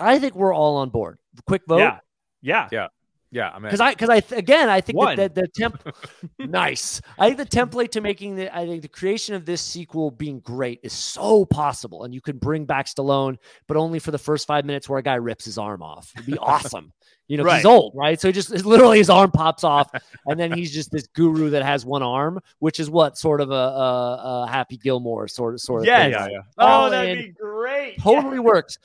[0.00, 1.18] I think we're all on board.
[1.46, 1.78] Quick vote.
[1.78, 1.98] Yeah.
[2.42, 2.68] Yeah.
[2.72, 2.88] Yeah.
[3.32, 5.16] Yeah, I'm because I because I th- again I think One.
[5.16, 5.82] that the, the temp
[6.38, 7.00] nice.
[7.18, 10.40] I think the template to making the I think the creation of this sequel being
[10.40, 14.46] great is so possible, and you could bring back Stallone, but only for the first
[14.46, 16.12] five minutes where a guy rips his arm off.
[16.14, 16.92] It'd be awesome.
[17.28, 18.20] You know, 'cause he's old, right?
[18.20, 19.90] So he just literally his arm pops off,
[20.26, 23.50] and then he's just this guru that has one arm, which is what sort of
[23.50, 26.04] a, a, a Happy Gilmore sort of sort of Yes.
[26.04, 26.12] thing.
[26.12, 26.40] yeah, yeah.
[26.58, 27.24] Oh, All that'd in.
[27.26, 27.98] be great.
[28.00, 28.78] totally works.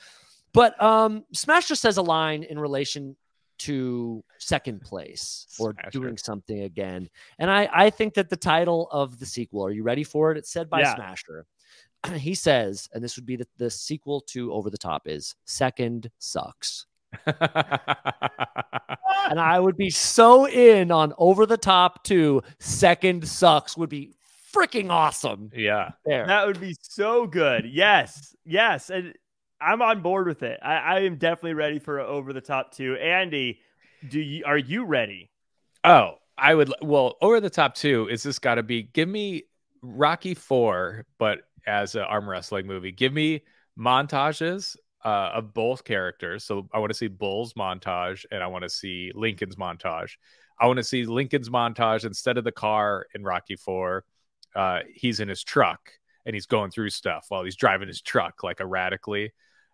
[0.52, 3.16] But um Smasher says a line in relation
[3.66, 5.90] to second place or Smasher.
[5.90, 7.08] doing something again.
[7.38, 10.38] And I I think that the title of the sequel, are you ready for it?
[10.38, 10.94] It's said by Yeah.
[10.94, 11.46] Smasher.
[12.16, 16.10] he says, and this would be the, the sequel to Over the Top is Second
[16.18, 16.86] Sucks.
[19.30, 24.14] And I would be so in on Over the Top to Second Sucks would be
[24.52, 25.50] freaking awesome.
[25.54, 25.90] yeah.
[26.04, 26.26] There.
[26.26, 27.64] That would be so good.
[27.64, 29.14] Yes, yes, and
[29.62, 30.58] I'm on board with it.
[30.62, 32.96] I, I am definitely ready for over the top two.
[32.96, 33.60] Andy,
[34.08, 35.30] do you are you ready?
[35.84, 36.72] Oh, I would.
[36.82, 38.82] Well, over the top two is this got to be?
[38.82, 39.44] Give me
[39.82, 42.92] Rocky Four, but as an arm wrestling movie.
[42.92, 43.42] Give me
[43.78, 46.44] montages uh, of both characters.
[46.44, 50.12] So I want to see Bull's montage and I want to see Lincoln's montage.
[50.60, 54.04] I want to see Lincoln's montage instead of the car in Rocky Four.
[54.54, 55.92] Uh, he's in his truck
[56.26, 59.32] and he's going through stuff while he's driving his truck like erratically.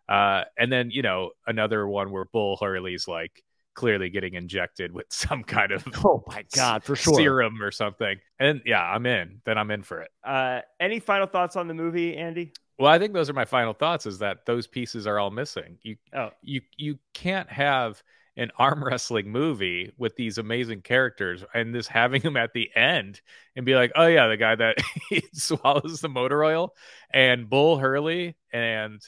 [0.09, 3.43] Uh, and then you know another one where Bull Hurley's like
[3.75, 7.15] clearly getting injected with some kind of Oh my god, for sure.
[7.15, 8.17] serum or something.
[8.41, 9.41] And yeah, I'm in.
[9.45, 10.11] Then I'm in for it.
[10.25, 12.53] Uh, any final thoughts on the movie, Andy?
[12.79, 14.07] Well, I think those are my final thoughts.
[14.07, 15.79] Is that those pieces are all missing.
[15.83, 16.31] You Oh.
[16.43, 18.03] you you can't have
[18.37, 23.21] an arm wrestling movie with these amazing characters and this having them at the end
[23.57, 24.77] and be like, oh yeah, the guy that
[25.33, 26.73] swallows the motor oil
[27.13, 29.01] and Bull Hurley and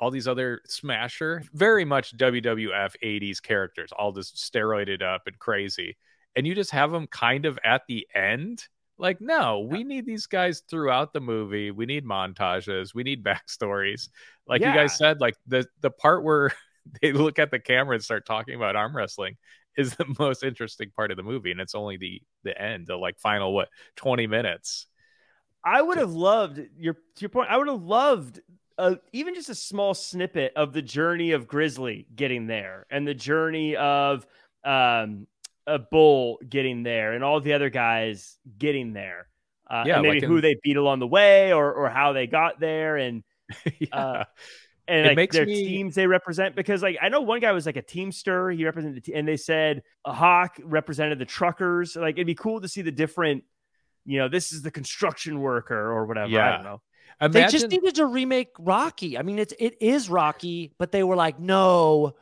[0.00, 5.96] all these other smasher, very much WWF 80s characters, all just steroided up and crazy.
[6.34, 8.66] And you just have them kind of at the end.
[8.96, 11.70] Like, no, we need these guys throughout the movie.
[11.70, 12.94] We need montages.
[12.94, 14.08] We need backstories.
[14.46, 16.52] Like you guys said, like the the part where
[17.02, 19.36] they look at the camera and start talking about arm wrestling
[19.76, 22.96] is the most interesting part of the movie, and it's only the the end, the
[22.96, 24.86] like final what twenty minutes.
[25.64, 27.50] I would have loved your to your point.
[27.50, 28.40] I would have loved
[28.80, 33.14] uh, even just a small snippet of the journey of Grizzly getting there and the
[33.14, 34.26] journey of
[34.64, 35.26] um,
[35.66, 39.28] a Bull getting there and all the other guys getting there.
[39.70, 42.12] Uh, Yeah, and maybe like in- who they beat along the way or or how
[42.12, 43.22] they got there and
[43.78, 43.88] yeah.
[43.96, 44.24] Uh,
[44.88, 47.52] and It like makes their me- teams they represent because like I know one guy
[47.52, 51.24] was like a teamster he represented the te- and they said a hawk represented the
[51.26, 53.44] truckers like it'd be cool to see the different
[54.04, 56.52] you know this is the construction worker or whatever I Yeah.
[56.56, 56.82] don't know
[57.28, 59.18] They just needed to remake Rocky.
[59.18, 62.14] I mean, it's it is Rocky, but they were like, no,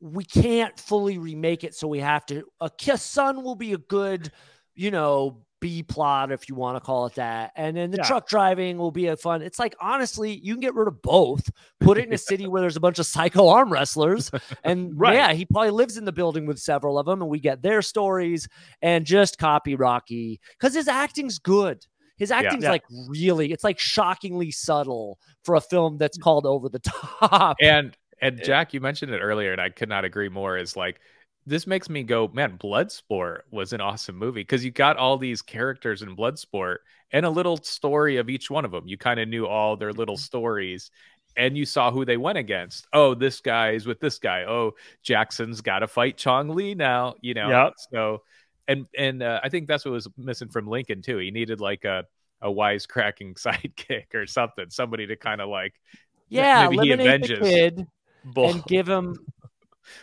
[0.00, 2.44] we can't fully remake it, so we have to.
[2.60, 4.32] A Kiss Son will be a good,
[4.74, 8.04] you know, B plot if you want to call it that, and then the Yeah.
[8.04, 9.42] truck driving will be a fun.
[9.42, 11.50] It's like honestly, you can get rid of both.
[11.80, 14.30] Put it in a city where there's a bunch of psycho arm wrestlers,
[14.64, 15.14] and Right.
[15.14, 17.82] yeah, he probably lives in the building with several of them, and we get their
[17.82, 18.48] stories
[18.80, 21.84] and just copy Rocky because his acting's good.
[22.18, 22.70] His acting's Yeah.
[22.70, 26.78] like really, it's like shockingly subtle for a film that's called Over the
[27.20, 27.56] Top.
[27.60, 30.56] and and Jack, you mentioned it earlier, and I could not agree more.
[30.56, 31.00] Is like
[31.46, 32.58] this makes me go, man.
[32.58, 36.78] Bloodsport was an awesome movie because you got all these characters in Bloodsport
[37.12, 38.86] and a little story of each one of them.
[38.86, 40.20] You kind of knew all their little Mm-hmm.
[40.22, 40.90] stories,
[41.36, 42.86] and you saw who they went against.
[42.92, 44.44] Oh, this guy's with this guy.
[44.46, 47.14] Oh, Jackson's got to fight Chong Li now.
[47.22, 47.72] You know, Yep.
[47.92, 48.22] so
[48.68, 51.18] and and uh, I think that's what was missing from Lincoln too.
[51.18, 52.04] He needed like a
[52.40, 55.74] a wisecracking sidekick or something, somebody to kind of like
[56.28, 57.86] yeah, maybe he eliminate the avenges kid
[58.24, 58.50] bull.
[58.50, 59.16] and give him.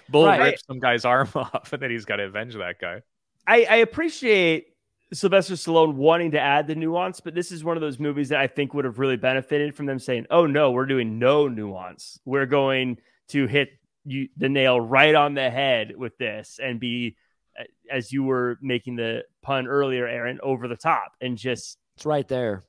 [0.10, 0.42] Bull Right.
[0.42, 3.04] rips some guy's arm off, and then he's got to avenge that guy.
[3.46, 4.74] I, I appreciate
[5.14, 8.40] Sylvester Stallone wanting to add the nuance but this is one of those movies that
[8.40, 12.20] I think would have really benefited from them saying oh no we're doing no nuance
[12.26, 12.98] we're going
[13.28, 13.70] to hit
[14.06, 17.16] you the nail right on the head with this and be
[17.92, 22.28] as you were making the pun earlier Aaron over the top and just It's right
[22.28, 22.64] there.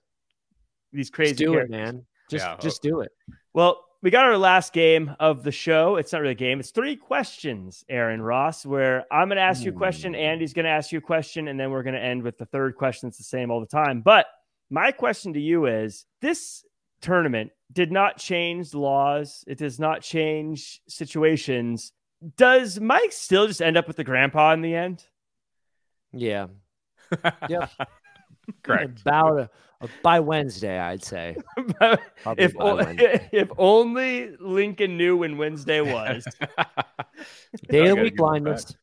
[0.92, 2.04] these crazy Just do it, man.
[2.30, 3.12] Just Yeah, just do it.
[3.52, 5.96] Well, we got our last game of the show.
[5.96, 6.60] It's not really a game.
[6.60, 10.20] It's three questions, Aaron Ross, where I'm going to ask you a question, hmm.
[10.20, 12.46] Andy's going to ask you a question, and then we're going to end with the
[12.46, 13.08] third question.
[13.08, 14.02] It's the same all the time.
[14.02, 14.26] But
[14.70, 16.64] my question to you is this
[17.00, 21.92] tournament did not change laws, it does not change situations.
[22.36, 25.04] Does Mike still just end up with the grandpa in the end?
[26.12, 26.46] Yeah.
[27.48, 27.70] Yep.
[28.62, 29.00] Correct.
[29.00, 29.50] About a,
[29.80, 31.36] a- by Wednesday, I'd say.
[32.36, 33.28] If, by o- Wednesday.
[33.32, 36.24] if only Lincoln knew when Wednesday was.
[37.68, 38.16] Day of gotta the week give it back.
[38.16, 38.76] blindness.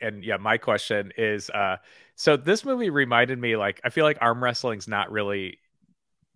[0.00, 1.76] and yeah, my question is uh
[2.16, 5.58] so this movie reminded me like I feel like arm wrestling's not really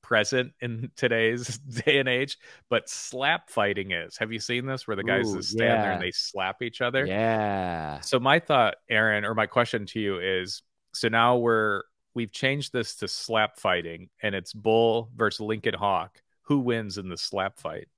[0.06, 2.38] present in today's day and age,
[2.70, 4.16] but slap fighting is.
[4.18, 6.80] Have you seen this where the guys Ooh, just stand there and they slap each
[6.80, 7.04] other?
[7.04, 8.00] Yeah.
[8.00, 10.62] So my thought, Aaron, or my question to you is
[10.94, 11.82] so now we're
[12.14, 16.22] we've changed this to slap fighting and it's Bull versus Lincoln Hawk.
[16.42, 17.88] Who wins in the slap fight?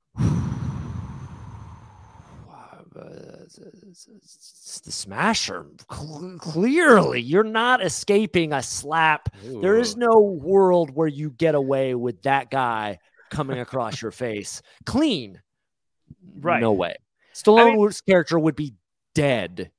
[2.80, 2.87] It's
[4.84, 5.66] the smasher.
[5.88, 9.28] Clearly, you're not escaping a slap.
[9.44, 12.98] There is no world where you get away with that guy
[13.30, 15.40] coming across your face clean.
[16.40, 16.60] Right.
[16.60, 16.96] No way.
[17.34, 18.74] Stallone's mean- character would be
[19.14, 19.70] dead.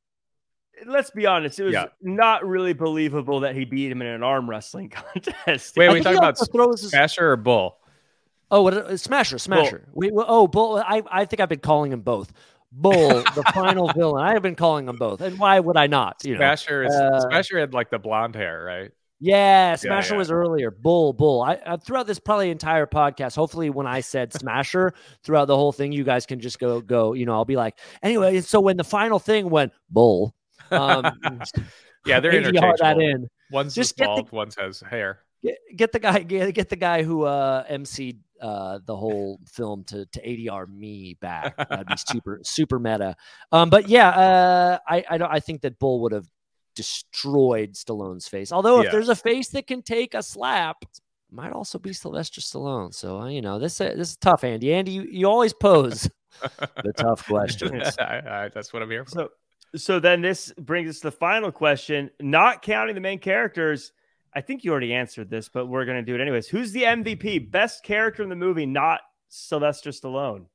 [0.86, 1.60] Let's be honest.
[1.60, 1.88] It was Yeah.
[2.02, 5.76] not really believable that he beat him in an arm wrestling contest.
[5.76, 7.76] Wait, I we think talking about also throws his- Smasher or Bull?
[8.52, 9.88] Oh, what, uh, Smasher, Smasher.
[9.94, 10.78] Wait, well, oh, Bull.
[10.78, 12.32] I, I think I've been calling him both.
[12.72, 14.24] Bull, the final villain.
[14.24, 16.18] I have been calling them both, and why would I not?
[16.24, 18.92] You know, Smasher is uh, Smasher had like the blonde hair, right?
[19.22, 20.20] Yeah, Smasher yeah.
[20.20, 20.72] was earlier.
[20.72, 21.42] Bull, Bull.
[21.42, 23.36] I, I throughout this probably entire podcast.
[23.36, 24.94] Hopefully, when I said Smasher
[25.24, 27.14] throughout the whole thing, you guys can just go go.
[27.14, 28.40] You know, I'll be like, anyway.
[28.42, 30.36] So when the final thing went Bull,
[30.72, 31.20] um,
[32.06, 32.76] Yeah, they're interchangeable.
[32.80, 33.28] that in.
[33.52, 35.20] One's Just get the- bald, one has hair.
[35.44, 36.20] Get, get the guy.
[36.20, 41.18] Get, get the guy who uh, emceed uh, the whole film to to ADR me
[41.22, 41.56] back.
[41.58, 43.16] That'd be super super meta.
[43.52, 45.32] Um, but yeah, uh, I I don't.
[45.32, 46.28] I think that Bull would have
[46.76, 48.52] destroyed Stallone's face.
[48.52, 48.92] Although if Yeah.
[48.92, 51.00] there's a face that can take a slap, it
[51.32, 52.94] might also be Sylvester Stallone.
[52.94, 54.74] So uh, you know this uh, this is tough, Andy.
[54.74, 56.10] Andy, you, you always pose
[56.42, 57.98] the tough questions.
[58.00, 59.12] I- I- that's what I'm here for.
[59.12, 59.30] So,
[59.76, 62.10] so then this brings us to the final question.
[62.20, 63.92] Not counting the main characters,
[64.34, 66.48] I think you already answered this, but we're going to do it anyways.
[66.48, 67.50] Who's the MVP?
[67.52, 70.46] Best character in the movie, not Sylvester Stallone.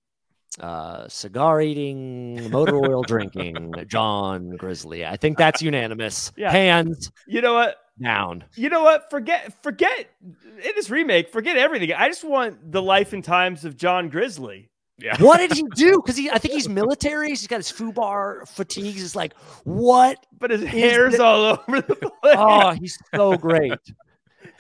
[0.61, 5.05] Uh, cigar eating, motor oil drinking, John Grizzly.
[5.05, 6.31] I think that's unanimous.
[6.37, 6.53] Yeah.
[6.53, 7.77] Hands You know what?
[8.03, 8.45] down.
[8.57, 9.09] You know what?
[9.11, 11.29] Forget, forget in this remake.
[11.31, 11.93] Forget everything.
[11.93, 14.71] I just want the life and times of John Grizzly.
[14.99, 15.17] Yeah.
[15.19, 16.01] What did he do?
[16.05, 17.29] Because he, I think he's military.
[17.31, 19.03] He's got his foobar fatigues.
[19.03, 19.35] It's like,
[19.65, 20.25] what?
[20.39, 22.11] But his hair's the- all over the place.
[22.37, 23.73] Oh, he's so great.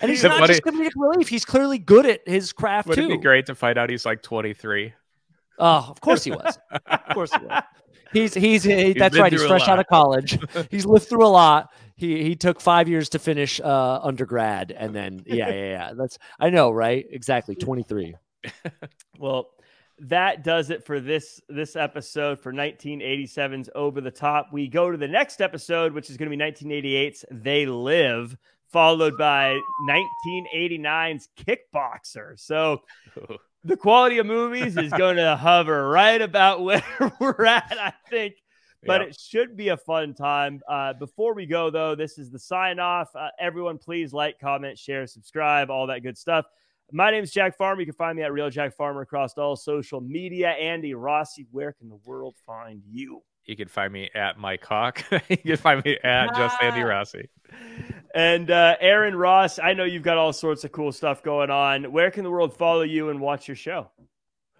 [0.00, 1.28] And he's not just comedic relief.
[1.28, 3.08] He's clearly good at his craft Would it too.
[3.10, 4.92] be great to find out he's like 23?
[5.60, 6.58] Oh, of course he was.
[6.86, 7.62] Of course he was.
[8.12, 9.30] He's he's, he, that's right.
[9.30, 10.36] He's fresh out of college.
[10.70, 11.72] He's lived through a lot.
[11.96, 15.92] He he took five years to finish uh, undergrad, and then yeah yeah yeah.
[15.94, 18.14] That's I know right exactly twenty three.
[19.18, 19.50] Well,
[19.98, 24.48] that does it for this this episode for 1987's Over the Top.
[24.52, 28.36] We go to the next episode, which is going to be 1988's They Live,
[28.70, 32.38] followed by 1989's Kickboxer.
[32.38, 32.82] So
[33.64, 36.82] the quality of movies is going to hover right about where
[37.20, 38.36] we're at, I think.
[38.86, 40.60] But it should be a fun time.
[40.68, 43.08] Uh, before we go, though, this is the sign off.
[43.16, 46.44] Uh, everyone, please like, comment, share, subscribe, all that good stuff.
[46.92, 47.80] My name is Jack Farmer.
[47.80, 50.50] You can find me at Real Jack Farmer across all social media.
[50.50, 53.22] Andy Rossi, where can the world find you?
[53.46, 55.02] You can find me at Mike Hawk.
[55.28, 56.86] you can find me at Just Andy Ah.
[56.86, 57.28] Rossi.
[58.14, 61.90] And uh, Aaron Ross, I know you've got all sorts of cool stuff going on.
[61.92, 63.90] Where can the world follow you and watch your show?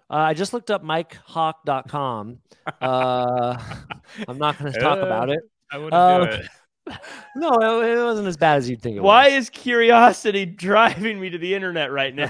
[0.09, 2.39] Uh, I just looked up MikeHawk.com.
[2.81, 3.57] Uh,
[4.27, 5.39] I'm not going to talk Uh, about it.
[5.71, 6.45] I wouldn't Um, do it.
[7.35, 8.97] No, it, it wasn't as bad as you'd think.
[8.97, 9.33] It Why was.
[9.33, 12.29] is curiosity driving me to the internet right now?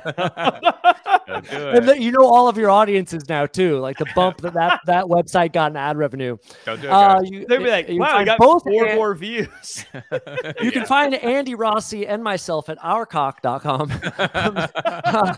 [1.28, 1.86] Don't do it.
[1.86, 3.78] the- you know all of your audiences now too.
[3.80, 6.38] Like the bump that that, that website got in ad revenue.
[6.66, 8.96] Don't do it, Uh, you, They'd be like, you wow, I got both four An-
[8.96, 9.86] more views.
[10.62, 13.92] You can find Andy Rossi and myself at ourcock.com.
[14.18, 15.36] uh,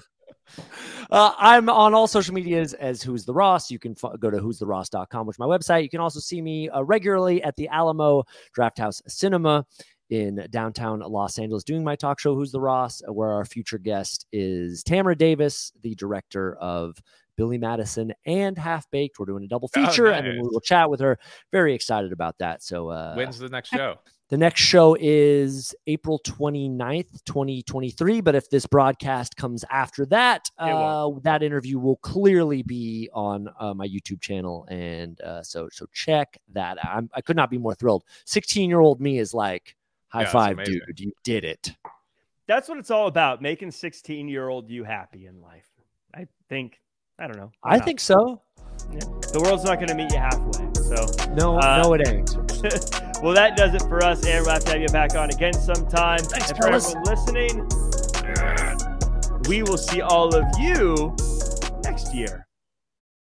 [1.12, 3.72] I'm on all social medias as Who's the Ross.
[3.72, 5.84] You can f- go to who'stheross.com, which is my website.
[5.84, 8.24] You can also see me uh, regularly at the Alamo
[8.58, 9.66] Drafthouse Cinema
[10.10, 13.78] in downtown Los Angeles doing my talk show, Who's the Ross, uh, where our future
[13.78, 16.98] guest is Tamra Davis, the director of
[17.36, 19.20] Billy Madison and Half Baked.
[19.20, 21.20] We're doing a double Oh, feature, and then we will chat with her.
[21.52, 22.64] Very excited about that.
[22.64, 23.98] So, uh, When's the next show?
[24.30, 28.22] The next show is April 29th, 2023.
[28.22, 33.74] But if this broadcast comes after that, uh, that interview will clearly be on uh,
[33.74, 34.68] my YouTube channel.
[34.70, 36.96] And uh, so so check that out.
[36.98, 38.04] I'm, I could not be more thrilled.
[38.26, 39.76] 16 year old me is like,
[40.10, 41.00] high Yeah, five, dude.
[41.00, 41.74] You did it.
[42.48, 45.68] That's what it's all about, making 16 year old you happy in life.
[46.14, 46.80] I think,
[47.20, 47.52] I don't know.
[47.62, 47.86] Why I not?
[47.86, 48.42] think so.
[48.92, 49.00] Yeah.
[49.34, 50.70] the world's not going to meet you halfway.
[50.76, 53.04] So, No, Uh, no, it ain't.
[53.22, 55.54] well, that does it for us, and we'll have to have you back on again
[55.54, 56.20] sometime.
[56.20, 56.96] Thanks, and for fellas.
[56.96, 57.68] everyone listening,
[59.48, 61.16] we will see all of you
[61.84, 62.47] next year.